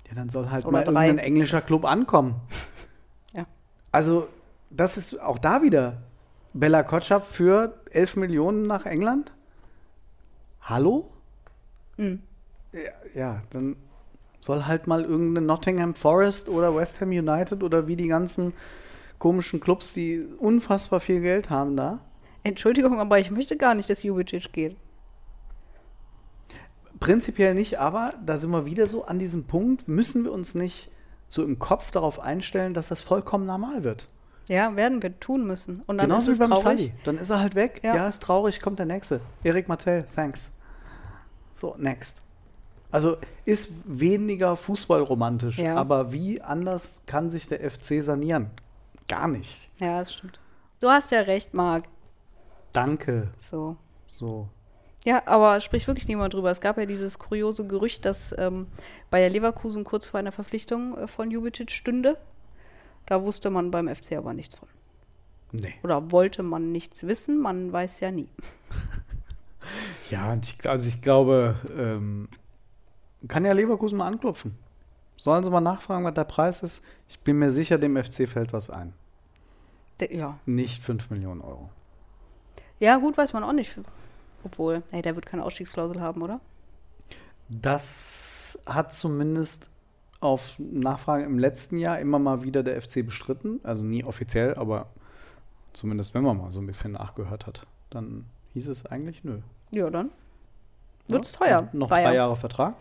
Ja, 0.09 0.15
dann 0.15 0.31
soll 0.31 0.51
halt 0.51 0.65
Oder 0.65 0.73
mal 0.73 0.85
drei. 0.85 1.07
irgendein 1.07 1.27
englischer 1.27 1.61
Club 1.61 1.85
ankommen. 1.85 2.37
Ja. 3.35 3.47
Also, 3.93 4.27
das 4.71 4.97
ist 4.97 5.21
auch 5.21 5.37
da 5.39 5.61
wieder 5.61 5.99
Bella 6.55 6.83
Kotschap 6.83 7.27
für 7.27 7.75
11 7.91 8.17
Millionen 8.17 8.67
nach 8.67 8.87
England? 8.87 9.33
Hallo? 10.63 11.11
Mhm. 11.99 12.23
Ja, 13.15 13.43
dann 13.51 13.77
soll 14.41 14.67
halt 14.67 14.87
mal 14.87 15.05
irgendeine 15.05 15.47
Nottingham 15.47 15.95
Forest 15.95 16.49
oder 16.49 16.75
West 16.75 17.01
Ham 17.01 17.11
United 17.11 17.63
oder 17.63 17.87
wie 17.87 17.97
die 17.97 18.09
ganzen 18.09 18.53
komischen 19.19 19.61
Clubs, 19.61 19.93
die 19.93 20.25
unfassbar 20.39 21.01
viel 21.01 21.21
Geld 21.21 21.51
haben 21.51 21.77
da. 21.77 22.01
Entschuldigung, 22.45 23.01
aber 23.01 23.19
ich 23.19 23.31
möchte 23.31 23.57
gar 23.57 23.75
nicht, 23.75 23.91
dass 23.91 24.03
Jubicic 24.03 24.53
geht. 24.53 24.77
Prinzipiell 27.01 27.55
nicht, 27.55 27.79
aber 27.79 28.15
da 28.25 28.39
sind 28.39 28.51
wir 28.51 28.65
wieder 28.65 28.87
so 28.87 29.05
an 29.05 29.19
diesem 29.19 29.45
Punkt, 29.45 29.89
müssen 29.89 30.25
wir 30.25 30.33
uns 30.33 30.55
nicht 30.55 30.91
so 31.29 31.45
im 31.45 31.59
Kopf 31.59 31.91
darauf 31.91 32.21
einstellen, 32.21 32.75
dass 32.75 32.89
das 32.89 33.03
vollkommen 33.03 33.47
normal 33.47 33.85
wird. 33.85 34.07
Ja, 34.49 34.75
werden 34.77 35.03
wir 35.03 35.21
tun 35.21 35.47
müssen. 35.47 35.83
Und 35.87 35.99
dann 35.99 36.09
Genauso 36.09 36.33
ist 36.33 36.39
wie 36.39 36.49
beim 36.49 36.51
traurig. 36.51 36.79
Sully. 36.79 36.93
Dann 37.05 37.19
ist 37.19 37.31
er 37.31 37.41
halt 37.41 37.55
weg. 37.55 37.81
Ja. 37.83 37.95
Ja. 37.95 38.09
ist 38.09 38.23
traurig, 38.23 38.61
kommt 38.61 38.79
der 38.79 38.87
nächste. 38.87 39.21
Erik 39.45 39.69
Martell, 39.69 40.07
thanks. 40.15 40.53
So, 41.55 41.75
next. 41.79 42.23
Also 42.91 43.19
ist 43.45 43.71
weniger 43.85 44.57
fußballromantisch, 44.57 45.59
Ja. 45.59 45.77
aber 45.77 46.13
wie 46.13 46.41
anders 46.41 47.03
kann 47.07 47.29
sich 47.31 47.47
der 47.47 47.61
FC 47.71 48.03
sanieren? 48.03 48.51
Gar 49.09 49.29
nicht. 49.29 49.71
Ja, 49.79 49.99
das 50.01 50.15
stimmt. 50.15 50.39
Du 50.81 50.89
hast 50.89 51.11
ja 51.13 51.21
recht, 51.21 51.53
Marc. 51.55 51.85
Danke. 52.73 53.29
So. 53.39 53.77
So. 54.07 54.49
Ja, 55.05 55.23
aber 55.27 55.61
spricht 55.61 55.87
wirklich 55.87 56.09
niemand 56.09 56.35
drüber. 56.35 56.51
Es 56.51 56.61
gab 56.61 56.77
ja 56.79 56.87
dieses 56.87 57.19
kuriose 57.19 57.67
Gerücht, 57.67 58.05
dass 58.05 58.35
ähm, 58.39 58.67
Bayer 59.11 59.31
Leverkusen 59.31 59.85
kurz 59.85 60.07
vor 60.07 60.21
einer 60.21 60.33
Verpflichtung 60.33 60.97
äh, 60.97 61.07
von 61.07 61.31
Jubicic 61.31 61.71
stünde. 61.71 62.17
Da 63.07 63.23
wusste 63.23 63.51
man 63.51 63.71
beim 63.71 63.89
FC 63.95 64.13
aber 64.13 64.35
nichts 64.35 64.55
von. 64.57 64.69
Nee. 65.53 65.75
Oder 65.83 66.11
wollte 66.13 66.43
man 66.43 66.73
nichts 66.73 67.07
wissen, 67.07 67.41
man 67.41 67.73
weiß 67.73 68.01
ja 68.01 68.11
nie. 68.11 68.29
Ja, 70.11 70.39
ich, 70.43 70.69
also 70.69 70.89
ich 70.89 71.03
glaube, 71.03 71.57
ähm, 71.77 72.29
kann 73.27 73.45
ja 73.45 73.53
Leverkusen 73.53 73.99
mal 73.99 74.07
anklopfen. 74.07 74.57
Sollen 75.17 75.43
sie 75.43 75.51
mal 75.51 75.61
nachfragen, 75.61 76.05
was 76.05 76.15
der 76.15 76.25
Preis 76.25 76.63
ist? 76.63 76.85
Ich 77.09 77.19
bin 77.21 77.39
mir 77.41 77.51
sicher, 77.51 77.79
dem 77.79 77.97
FC 77.97 78.29
fällt 78.29 78.53
was 78.53 78.71
ein. 78.71 78.93
De 80.01 80.17
ja. 80.17 80.39
Nicht 80.47 80.85
5 80.85 81.11
Millionen 81.11 81.41
Euro. 81.41 81.71
Ja, 82.79 82.97
gut, 82.99 83.19
weiß 83.19 83.33
man 83.33 83.43
auch 83.43 83.53
nicht. 83.53 83.77
Obwohl, 84.45 84.85
nee, 84.93 85.03
der 85.03 85.17
wird 85.17 85.27
keine 85.27 85.45
Ausstiegsklausel 85.45 86.01
haben, 86.01 86.23
oder? 86.23 86.41
Das 87.49 88.59
hat 88.67 88.95
zumindest 88.95 89.71
auf 90.21 90.55
Nachfrage 90.59 91.25
im 91.25 91.39
letzten 91.39 91.79
Jahr 91.79 91.99
immer 91.99 92.19
mal 92.19 92.43
wieder 92.43 92.63
der 92.63 92.81
FC 92.81 93.05
bestritten. 93.05 93.61
Also 93.65 93.83
nie 93.83 94.05
offiziell, 94.05 94.55
aber 94.55 94.87
zumindest 95.73 96.15
wenn 96.15 96.23
man 96.23 96.37
mal 96.39 96.53
so 96.53 96.61
ein 96.61 96.67
bisschen 96.67 96.93
nachgehört 96.93 97.47
hat, 97.47 97.67
dann 97.91 98.27
hieß 98.53 98.69
es 98.69 98.87
eigentlich 98.87 99.25
nö. 99.25 99.41
Ja, 99.73 99.91
dann 99.91 100.11
wird's 101.09 101.33
Ja, 101.33 101.39
teuer. 101.39 101.69
Noch 101.73 101.89
Bayern. 101.89 102.05
drei 102.11 102.15
Jahre 102.17 102.37
Vertrag. 102.37 102.75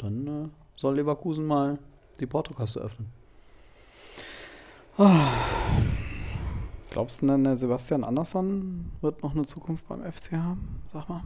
Dann 0.00 0.26
äh, 0.26 0.48
soll 0.76 0.96
Leverkusen 0.96 1.46
mal 1.46 1.78
die 2.18 2.26
Portokasse 2.26 2.80
öffnen. 2.80 3.08
Ah. 4.98 5.28
Glaubst 6.90 7.22
du 7.22 7.26
denn, 7.26 7.44
der 7.44 7.56
Sebastian 7.56 8.02
Andersson 8.02 8.90
wird 9.00 9.22
noch 9.22 9.34
eine 9.34 9.46
Zukunft 9.46 9.86
beim 9.88 10.00
FC 10.02 10.32
haben? 10.32 10.82
Sag 10.92 11.08
mal. 11.08 11.22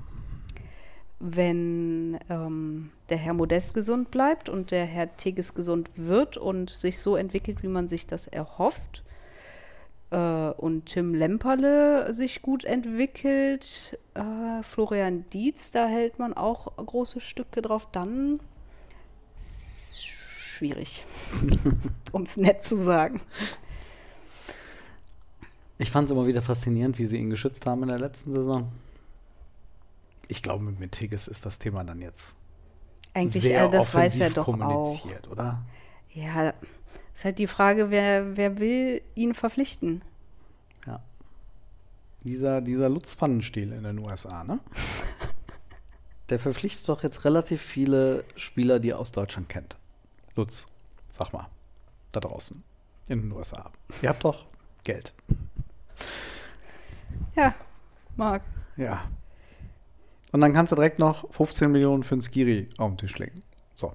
Wenn 1.20 2.18
ähm, 2.28 2.90
der 3.08 3.16
Herr 3.16 3.32
Modest 3.32 3.72
gesund 3.72 4.10
bleibt 4.10 4.50
und 4.50 4.70
der 4.72 4.84
Herr 4.84 5.16
Tigges 5.16 5.54
gesund 5.54 5.90
wird 5.96 6.36
und 6.36 6.68
sich 6.68 7.00
so 7.00 7.16
entwickelt, 7.16 7.62
wie 7.62 7.68
man 7.68 7.88
sich 7.88 8.06
das 8.06 8.26
erhofft, 8.26 9.04
äh, 10.10 10.50
und 10.50 10.86
Tim 10.86 11.14
Lemperle 11.14 12.12
sich 12.14 12.42
gut 12.42 12.64
entwickelt, 12.64 13.98
äh, 14.14 14.62
Florian 14.62 15.24
Dietz, 15.32 15.72
da 15.72 15.86
hält 15.86 16.18
man 16.18 16.34
auch 16.34 16.76
große 16.76 17.20
Stücke 17.20 17.62
drauf, 17.62 17.88
dann 17.90 18.40
schwierig, 20.54 21.04
um 22.12 22.22
es 22.22 22.36
nett 22.36 22.64
zu 22.64 22.76
sagen. 22.76 23.20
Ich 25.78 25.90
fand 25.90 26.06
es 26.06 26.12
immer 26.12 26.26
wieder 26.26 26.42
faszinierend, 26.42 26.98
wie 26.98 27.04
sie 27.04 27.18
ihn 27.18 27.30
geschützt 27.30 27.66
haben 27.66 27.82
in 27.82 27.88
der 27.88 27.98
letzten 27.98 28.32
Saison. 28.32 28.70
Ich 30.28 30.42
glaube, 30.42 30.64
mit 30.64 30.92
Tigges 30.92 31.28
ist 31.28 31.44
das 31.44 31.58
Thema 31.58 31.84
dann 31.84 32.00
jetzt 32.00 32.36
Eigentlich, 33.12 33.42
sehr 33.42 33.64
äh, 33.64 33.70
das 33.70 33.92
weiß 33.92 34.14
offensiv 34.14 34.22
er 34.22 34.30
doch 34.30 34.48
auch. 34.48 34.52
kommuniziert, 34.52 35.28
oder? 35.28 35.64
Ja, 36.12 36.54
ist 37.14 37.24
halt 37.24 37.38
die 37.38 37.46
Frage, 37.46 37.90
wer, 37.90 38.36
wer 38.36 38.58
will 38.58 39.02
ihn 39.14 39.34
verpflichten? 39.34 40.02
Ja. 40.86 41.00
Dieser, 42.22 42.60
dieser 42.60 42.88
Lutz 42.88 43.14
Pfannenstiel 43.14 43.72
in 43.72 43.84
den 43.84 43.98
USA, 43.98 44.44
ne? 44.44 44.60
Der 46.30 46.38
verpflichtet 46.38 46.88
doch 46.88 47.02
jetzt 47.02 47.24
relativ 47.26 47.60
viele 47.60 48.24
Spieler, 48.36 48.80
die 48.80 48.90
er 48.90 48.98
aus 48.98 49.12
Deutschland 49.12 49.48
kennt. 49.48 49.76
Lutz, 50.36 50.66
sag 51.10 51.32
mal, 51.32 51.48
da 52.12 52.20
draußen 52.20 52.62
in 53.08 53.22
den 53.22 53.32
USA. 53.32 53.70
Ihr 54.02 54.08
habt 54.08 54.24
doch 54.24 54.46
Geld. 54.82 55.12
Ja, 57.36 57.54
Marc. 58.16 58.42
Ja. 58.76 59.02
Und 60.32 60.40
dann 60.40 60.52
kannst 60.52 60.72
du 60.72 60.76
direkt 60.76 60.98
noch 60.98 61.32
15 61.32 61.70
Millionen 61.70 62.02
für 62.02 62.14
einen 62.14 62.22
Skiri 62.22 62.68
auf 62.78 62.90
den 62.90 62.98
Tisch 62.98 63.18
legen. 63.18 63.42
So. 63.76 63.92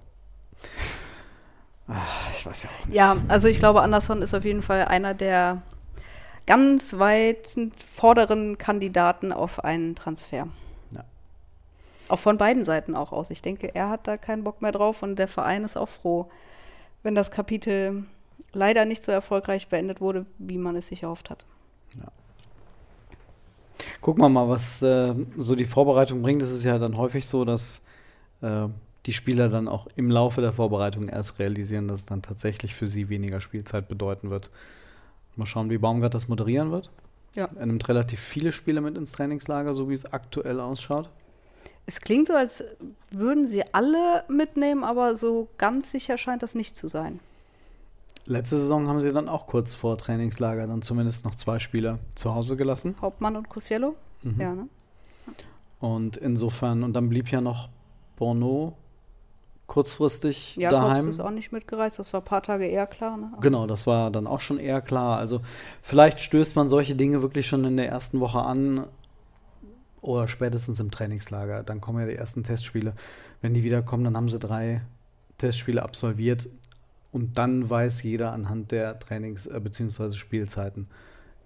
Ach, 1.87 2.29
ich 2.31 2.45
weiß 2.45 2.63
ja 2.63 2.69
auch 2.69 2.85
nicht. 2.85 2.95
Ja, 2.95 3.17
also 3.27 3.47
ich 3.47 3.59
glaube, 3.59 3.81
Anderson 3.81 4.21
ist 4.21 4.33
auf 4.33 4.45
jeden 4.45 4.61
Fall 4.61 4.85
einer 4.85 5.13
der 5.13 5.61
ganz 6.45 6.97
weit 6.97 7.55
vorderen 7.93 8.57
Kandidaten 8.57 9.33
auf 9.33 9.63
einen 9.63 9.95
Transfer. 9.95 10.47
Ja. 12.09 12.13
Auch 12.13 12.19
von 12.19 12.37
beiden 12.37 12.63
Seiten 12.63 12.95
auch 12.95 13.11
aus. 13.11 13.29
Ich 13.29 13.41
denke, 13.41 13.73
er 13.73 13.89
hat 13.89 14.07
da 14.07 14.17
keinen 14.17 14.43
Bock 14.43 14.61
mehr 14.61 14.71
drauf 14.71 15.03
und 15.03 15.17
der 15.17 15.27
Verein 15.27 15.63
ist 15.63 15.77
auch 15.77 15.89
froh, 15.89 16.29
wenn 17.03 17.15
das 17.15 17.31
Kapitel 17.31 18.03
leider 18.51 18.85
nicht 18.85 19.03
so 19.03 19.11
erfolgreich 19.11 19.69
beendet 19.69 20.01
wurde, 20.01 20.25
wie 20.37 20.57
man 20.57 20.75
es 20.75 20.87
sich 20.87 21.03
erhofft 21.03 21.29
hat. 21.29 21.45
Gucken 24.01 24.23
wir 24.23 24.29
mal, 24.29 24.47
was 24.49 24.81
äh, 24.81 25.13
so 25.37 25.55
die 25.55 25.65
Vorbereitung 25.65 26.21
bringt. 26.21 26.41
Es 26.41 26.51
ist 26.51 26.63
ja 26.63 26.77
dann 26.77 26.97
häufig 26.97 27.27
so, 27.27 27.45
dass 27.45 27.83
äh, 28.41 28.67
die 29.05 29.13
Spieler 29.13 29.49
dann 29.49 29.67
auch 29.67 29.87
im 29.95 30.09
Laufe 30.09 30.41
der 30.41 30.51
Vorbereitung 30.51 31.09
erst 31.09 31.39
realisieren, 31.39 31.87
dass 31.87 32.01
es 32.01 32.05
dann 32.05 32.21
tatsächlich 32.21 32.75
für 32.75 32.87
sie 32.87 33.09
weniger 33.09 33.41
Spielzeit 33.41 33.87
bedeuten 33.87 34.29
wird. 34.29 34.51
Mal 35.35 35.45
schauen, 35.45 35.69
wie 35.69 35.77
Baumgart 35.77 36.13
das 36.13 36.27
moderieren 36.27 36.71
wird. 36.71 36.89
Ja. 37.35 37.47
Er 37.57 37.65
nimmt 37.65 37.87
relativ 37.87 38.19
viele 38.19 38.51
Spiele 38.51 38.81
mit 38.81 38.97
ins 38.97 39.11
Trainingslager, 39.11 39.73
so 39.73 39.89
wie 39.89 39.93
es 39.93 40.11
aktuell 40.11 40.59
ausschaut. 40.59 41.09
Es 41.89 42.01
klingt 42.01 42.27
so, 42.27 42.33
als 42.33 42.63
würden 43.09 43.47
sie 43.47 43.63
alle 43.73 44.23
mitnehmen, 44.27 44.83
aber 44.83 45.15
so 45.15 45.47
ganz 45.57 45.89
sicher 45.89 46.19
scheint 46.19 46.43
das 46.43 46.53
nicht 46.53 46.75
zu 46.75 46.87
sein. 46.87 47.19
Letzte 48.27 48.59
Saison 48.59 48.87
haben 48.87 49.01
sie 49.01 49.11
dann 49.11 49.27
auch 49.27 49.47
kurz 49.47 49.73
vor 49.73 49.97
Trainingslager 49.97 50.67
dann 50.67 50.83
zumindest 50.83 51.25
noch 51.25 51.33
zwei 51.33 51.57
Spieler 51.57 51.97
zu 52.13 52.35
Hause 52.35 52.55
gelassen. 52.57 52.93
Hauptmann 53.01 53.35
und 53.35 53.49
Cossiello? 53.49 53.95
Mhm. 54.21 54.39
Ja, 54.39 54.53
ne? 54.53 54.69
Und 55.79 56.15
insofern, 56.17 56.83
und 56.83 56.93
dann 56.93 57.09
blieb 57.09 57.31
ja 57.31 57.41
noch 57.41 57.69
Bono 58.17 58.77
kurzfristig 59.65 60.57
Jakobs 60.57 60.81
daheim. 60.81 61.09
ist 61.09 61.19
auch 61.19 61.31
nicht 61.31 61.51
mitgereist, 61.51 61.97
das 61.97 62.13
war 62.13 62.21
ein 62.21 62.25
paar 62.25 62.43
Tage 62.43 62.67
eher 62.67 62.85
klar, 62.85 63.17
ne? 63.17 63.31
Genau, 63.41 63.65
das 63.65 63.87
war 63.87 64.11
dann 64.11 64.27
auch 64.27 64.41
schon 64.41 64.59
eher 64.59 64.81
klar. 64.81 65.17
Also 65.17 65.41
vielleicht 65.81 66.19
stößt 66.19 66.55
man 66.55 66.69
solche 66.69 66.93
Dinge 66.93 67.23
wirklich 67.23 67.47
schon 67.47 67.65
in 67.65 67.77
der 67.77 67.89
ersten 67.89 68.19
Woche 68.19 68.41
an 68.41 68.85
oder 70.01 70.27
spätestens 70.27 70.79
im 70.79 70.91
Trainingslager. 70.91 71.63
Dann 71.63 71.81
kommen 71.81 71.99
ja 71.99 72.05
die 72.07 72.15
ersten 72.15 72.43
Testspiele. 72.43 72.93
Wenn 73.41 73.53
die 73.53 73.63
wiederkommen, 73.63 74.03
dann 74.03 74.15
haben 74.17 74.29
sie 74.29 74.39
drei 74.39 74.81
Testspiele 75.37 75.83
absolviert 75.83 76.49
und 77.11 77.37
dann 77.37 77.69
weiß 77.69 78.03
jeder 78.03 78.33
anhand 78.33 78.71
der 78.71 78.99
Trainings- 78.99 79.47
äh, 79.47 79.59
bzw. 79.59 80.11
Spielzeiten, 80.11 80.87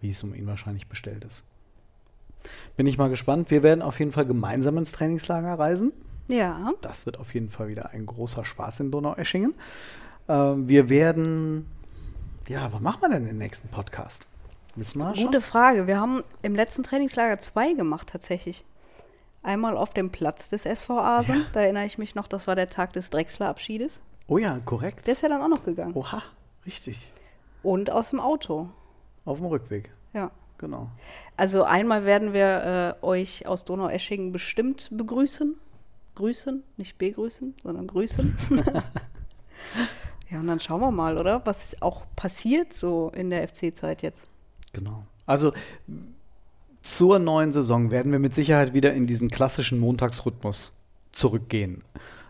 wie 0.02 0.10
es 0.10 0.24
um 0.24 0.34
ihn 0.34 0.48
wahrscheinlich 0.48 0.88
bestellt 0.88 1.24
ist. 1.26 1.44
Bin 2.76 2.88
ich 2.88 2.98
mal 2.98 3.10
gespannt. 3.10 3.52
Wir 3.52 3.64
werden 3.64 3.82
auf 3.82 4.00
jeden 4.00 4.12
Fall 4.12 4.26
gemeinsam 4.26 4.78
ins 4.78 4.92
Trainingslager 4.92 5.58
reisen. 5.58 5.94
Ja, 6.28 6.72
Das 6.82 7.06
wird 7.06 7.20
auf 7.20 7.34
jeden 7.34 7.50
Fall 7.50 7.68
wieder 7.68 7.90
ein 7.92 8.06
großer 8.06 8.46
Spaß 8.46 8.82
in 8.82 8.92
Donaueschingen. 8.92 9.54
Ähm, 10.28 10.68
wir 10.68 10.90
werden, 10.90 11.66
ja, 12.48 12.72
was 12.72 12.82
machen 12.82 13.02
wir 13.02 13.10
denn 13.10 13.28
im 13.28 13.38
nächsten 13.38 13.70
Podcast? 13.70 14.26
Gute 14.76 15.42
Frage. 15.42 15.86
Wir 15.88 16.00
haben 16.00 16.24
im 16.42 16.56
letzten 16.56 16.82
Trainingslager 16.84 17.40
zwei 17.40 17.74
gemacht 17.74 18.10
tatsächlich. 18.10 18.66
Einmal 19.44 19.78
auf 19.78 19.94
dem 19.94 20.10
Platz 20.10 20.50
des 20.50 20.66
SV 20.66 21.00
Asen, 21.00 21.36
Ja. 21.42 21.46
da 21.54 21.60
erinnere 21.62 21.86
ich 21.86 21.98
mich 21.98 22.16
noch, 22.16 22.28
das 22.28 22.48
war 22.48 22.56
der 22.56 22.70
Tag 22.70 22.94
des 22.94 23.10
Drechsler-Abschiedes. 23.10 24.02
Oh 24.28 24.38
ja, 24.38 24.60
korrekt. 24.66 25.06
Der 25.06 25.14
ist 25.14 25.22
ja 25.22 25.30
dann 25.30 25.42
auch 25.42 25.50
noch 25.50 25.64
gegangen. 25.66 25.94
Oha, 25.96 26.24
richtig. 26.66 27.12
Und 27.62 27.92
aus 27.92 28.10
dem 28.12 28.20
Auto. 28.20 28.70
Auf 29.26 29.38
dem 29.38 29.48
Rückweg, 29.48 29.92
Ja. 30.14 30.32
genau. 30.58 30.90
Also 31.38 31.64
einmal 31.66 32.06
werden 32.06 32.34
wir 32.34 32.96
äh, 33.02 33.06
euch 33.06 33.46
aus 33.46 33.66
Donaueschingen 33.66 34.32
bestimmt 34.32 34.90
begrüßen. 34.92 35.56
Grüßen, 36.16 36.64
nicht 36.78 36.98
begrüßen, 36.98 37.54
sondern 37.64 37.88
grüßen. 37.88 38.38
ja, 40.32 40.40
und 40.40 40.48
dann 40.48 40.60
schauen 40.60 40.80
wir 40.82 40.92
mal, 40.92 41.18
oder? 41.18 41.46
Was 41.46 41.76
auch 41.82 42.06
passiert 42.16 42.74
so 42.74 43.12
in 43.16 43.30
der 43.30 43.48
FC-Zeit 43.48 44.02
jetzt. 44.04 44.28
Genau. 44.74 45.06
Also 45.26 45.54
zur 46.82 47.20
neuen 47.20 47.52
Saison 47.54 47.92
werden 47.92 48.12
wir 48.12 48.20
mit 48.20 48.34
Sicherheit 48.34 48.74
wieder 48.74 48.94
in 48.94 49.08
diesen 49.08 49.30
klassischen 49.30 49.80
Montagsrhythmus 49.80 50.78
zurückgehen. 51.12 51.84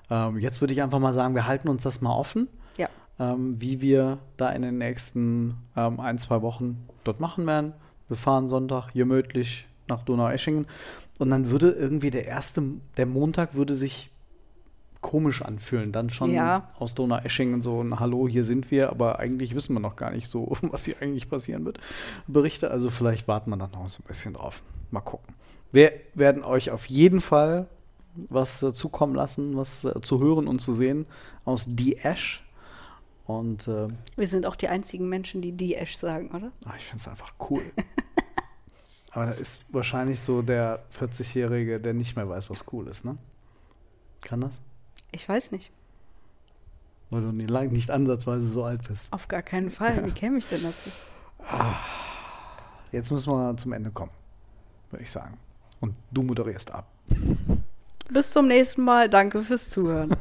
Ähm, 0.09 0.37
jetzt 0.37 0.61
würde 0.61 0.73
ich 0.73 0.83
einfach 0.83 0.99
mal 0.99 1.13
sagen, 1.13 1.33
wir 1.33 1.47
halten 1.47 1.69
uns 1.69 1.83
das 1.83 2.01
mal 2.01 2.13
offen, 2.15 2.47
Ja. 2.77 2.87
ähm, 3.19 3.59
wie 3.59 3.81
wir 3.81 4.19
da 4.37 4.51
in 4.51 4.61
den 4.61 4.77
nächsten 4.77 5.55
ähm, 5.75 5.99
ein, 5.99 6.19
zwei 6.19 6.41
Wochen 6.43 6.87
dort 7.03 7.19
machen 7.19 7.47
werden. 7.47 7.73
Wir 8.09 8.17
fahren 8.17 8.47
Sonntag 8.47 8.91
gemütlich 8.93 9.65
nach 9.87 10.03
Donaueschingen 10.03 10.67
und 11.17 11.29
dann 11.31 11.49
würde 11.49 11.71
irgendwie 11.71 12.11
der 12.11 12.25
erste, 12.25 12.61
der 12.97 13.05
Montag 13.05 13.55
würde 13.55 13.73
sich 13.73 14.09
komisch 15.03 15.43
anfühlen. 15.43 15.91
Dann 15.91 16.09
schon 16.09 16.33
Ja. 16.33 16.71
aus 16.79 16.95
Donaueschingen 16.95 17.61
so 17.61 17.81
ein 17.83 17.99
Hallo, 17.99 18.27
hier 18.27 18.43
sind 18.43 18.71
wir, 18.71 18.89
aber 18.89 19.19
eigentlich 19.19 19.53
wissen 19.53 19.73
wir 19.75 19.79
noch 19.79 19.95
gar 19.95 20.09
nicht 20.09 20.27
so, 20.27 20.57
was 20.63 20.85
hier 20.85 20.95
eigentlich 21.01 21.29
passieren 21.29 21.65
wird. 21.65 21.79
Berichte, 22.25 22.71
also 22.71 22.89
vielleicht 22.89 23.27
warten 23.27 23.51
wir 23.51 23.57
dann 23.57 23.69
noch 23.71 23.87
so 23.91 24.01
ein 24.01 24.07
bisschen 24.07 24.33
drauf. 24.33 24.63
Mal 24.89 25.01
gucken. 25.01 25.35
Wir 25.71 25.91
werden 26.15 26.43
euch 26.43 26.71
auf 26.71 26.87
jeden 26.87 27.21
Fall 27.21 27.67
was 28.15 28.61
äh, 28.63 28.73
zukommen 28.73 29.13
lassen, 29.15 29.55
was 29.57 29.85
äh, 29.85 30.01
zu 30.01 30.19
hören 30.19 30.47
und 30.47 30.59
zu 30.59 30.73
sehen 30.73 31.05
aus 31.45 31.67
The 31.77 31.97
Ash. 31.97 32.43
Und 33.25 33.67
äh, 33.67 33.87
Wir 34.15 34.27
sind 34.27 34.45
auch 34.45 34.55
die 34.55 34.67
einzigen 34.67 35.07
Menschen, 35.09 35.41
die 35.41 35.51
die 35.53 35.75
Ash 35.75 35.95
sagen, 35.95 36.29
oder? 36.31 36.51
ah, 36.65 36.73
ich 36.77 36.83
finde 36.85 37.01
es 37.01 37.07
einfach 37.07 37.33
cool. 37.49 37.61
Aber 39.11 39.25
er 39.27 39.37
ist 39.37 39.71
wahrscheinlich 39.73 40.19
so 40.19 40.41
der 40.41 40.83
40-Jährige, 40.99 41.79
der 41.79 41.93
nicht 41.93 42.15
mehr 42.15 42.27
weiß, 42.27 42.49
was 42.49 42.65
cool 42.73 42.87
ist, 42.87 43.05
ne? 43.05 43.17
Kann 44.21 44.41
das? 44.41 44.59
Ich 45.13 45.29
weiß 45.29 45.51
nicht. 45.51 45.71
Weil 47.11 47.21
du 47.21 47.31
nicht 47.31 47.91
ansatzweise 47.91 48.49
so 48.49 48.63
alt 48.63 48.87
bist. 48.87 49.13
Auf 49.13 49.27
gar 49.27 49.43
keinen 49.43 49.69
Fall. 49.69 50.03
Wie 50.05 50.11
käme 50.11 50.39
ich 50.39 50.47
denn 50.49 50.63
dazu? 50.63 50.89
Jetzt 52.91 53.11
müssen 53.11 53.31
wir 53.31 53.55
zum 53.55 53.73
Ende 53.73 53.91
kommen, 53.91 54.11
würde 54.89 55.03
ich 55.03 55.11
sagen. 55.11 55.37
Und 55.79 55.95
du 56.11 56.23
moderierst 56.23 56.71
ab. 56.71 56.87
Bis 58.09 58.31
zum 58.31 58.47
nächsten 58.47 58.83
Mal. 58.83 59.09
Danke 59.09 59.41
fürs 59.43 59.69
Zuhören. 59.69 60.15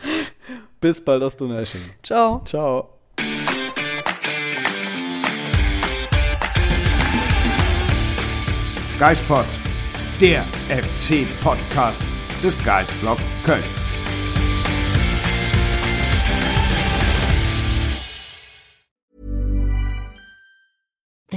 Bis 0.80 1.04
bald 1.04 1.22
aus 1.22 1.36
Donaueschingen. 1.36 1.90
Ciao. 2.02 2.42
Ciao. 2.44 2.90
Geispod, 8.98 9.46
der 10.20 10.42
FC-Podcast 10.68 12.02
des 12.42 12.64
Geistblog 12.64 13.18
Köln. 13.44 13.87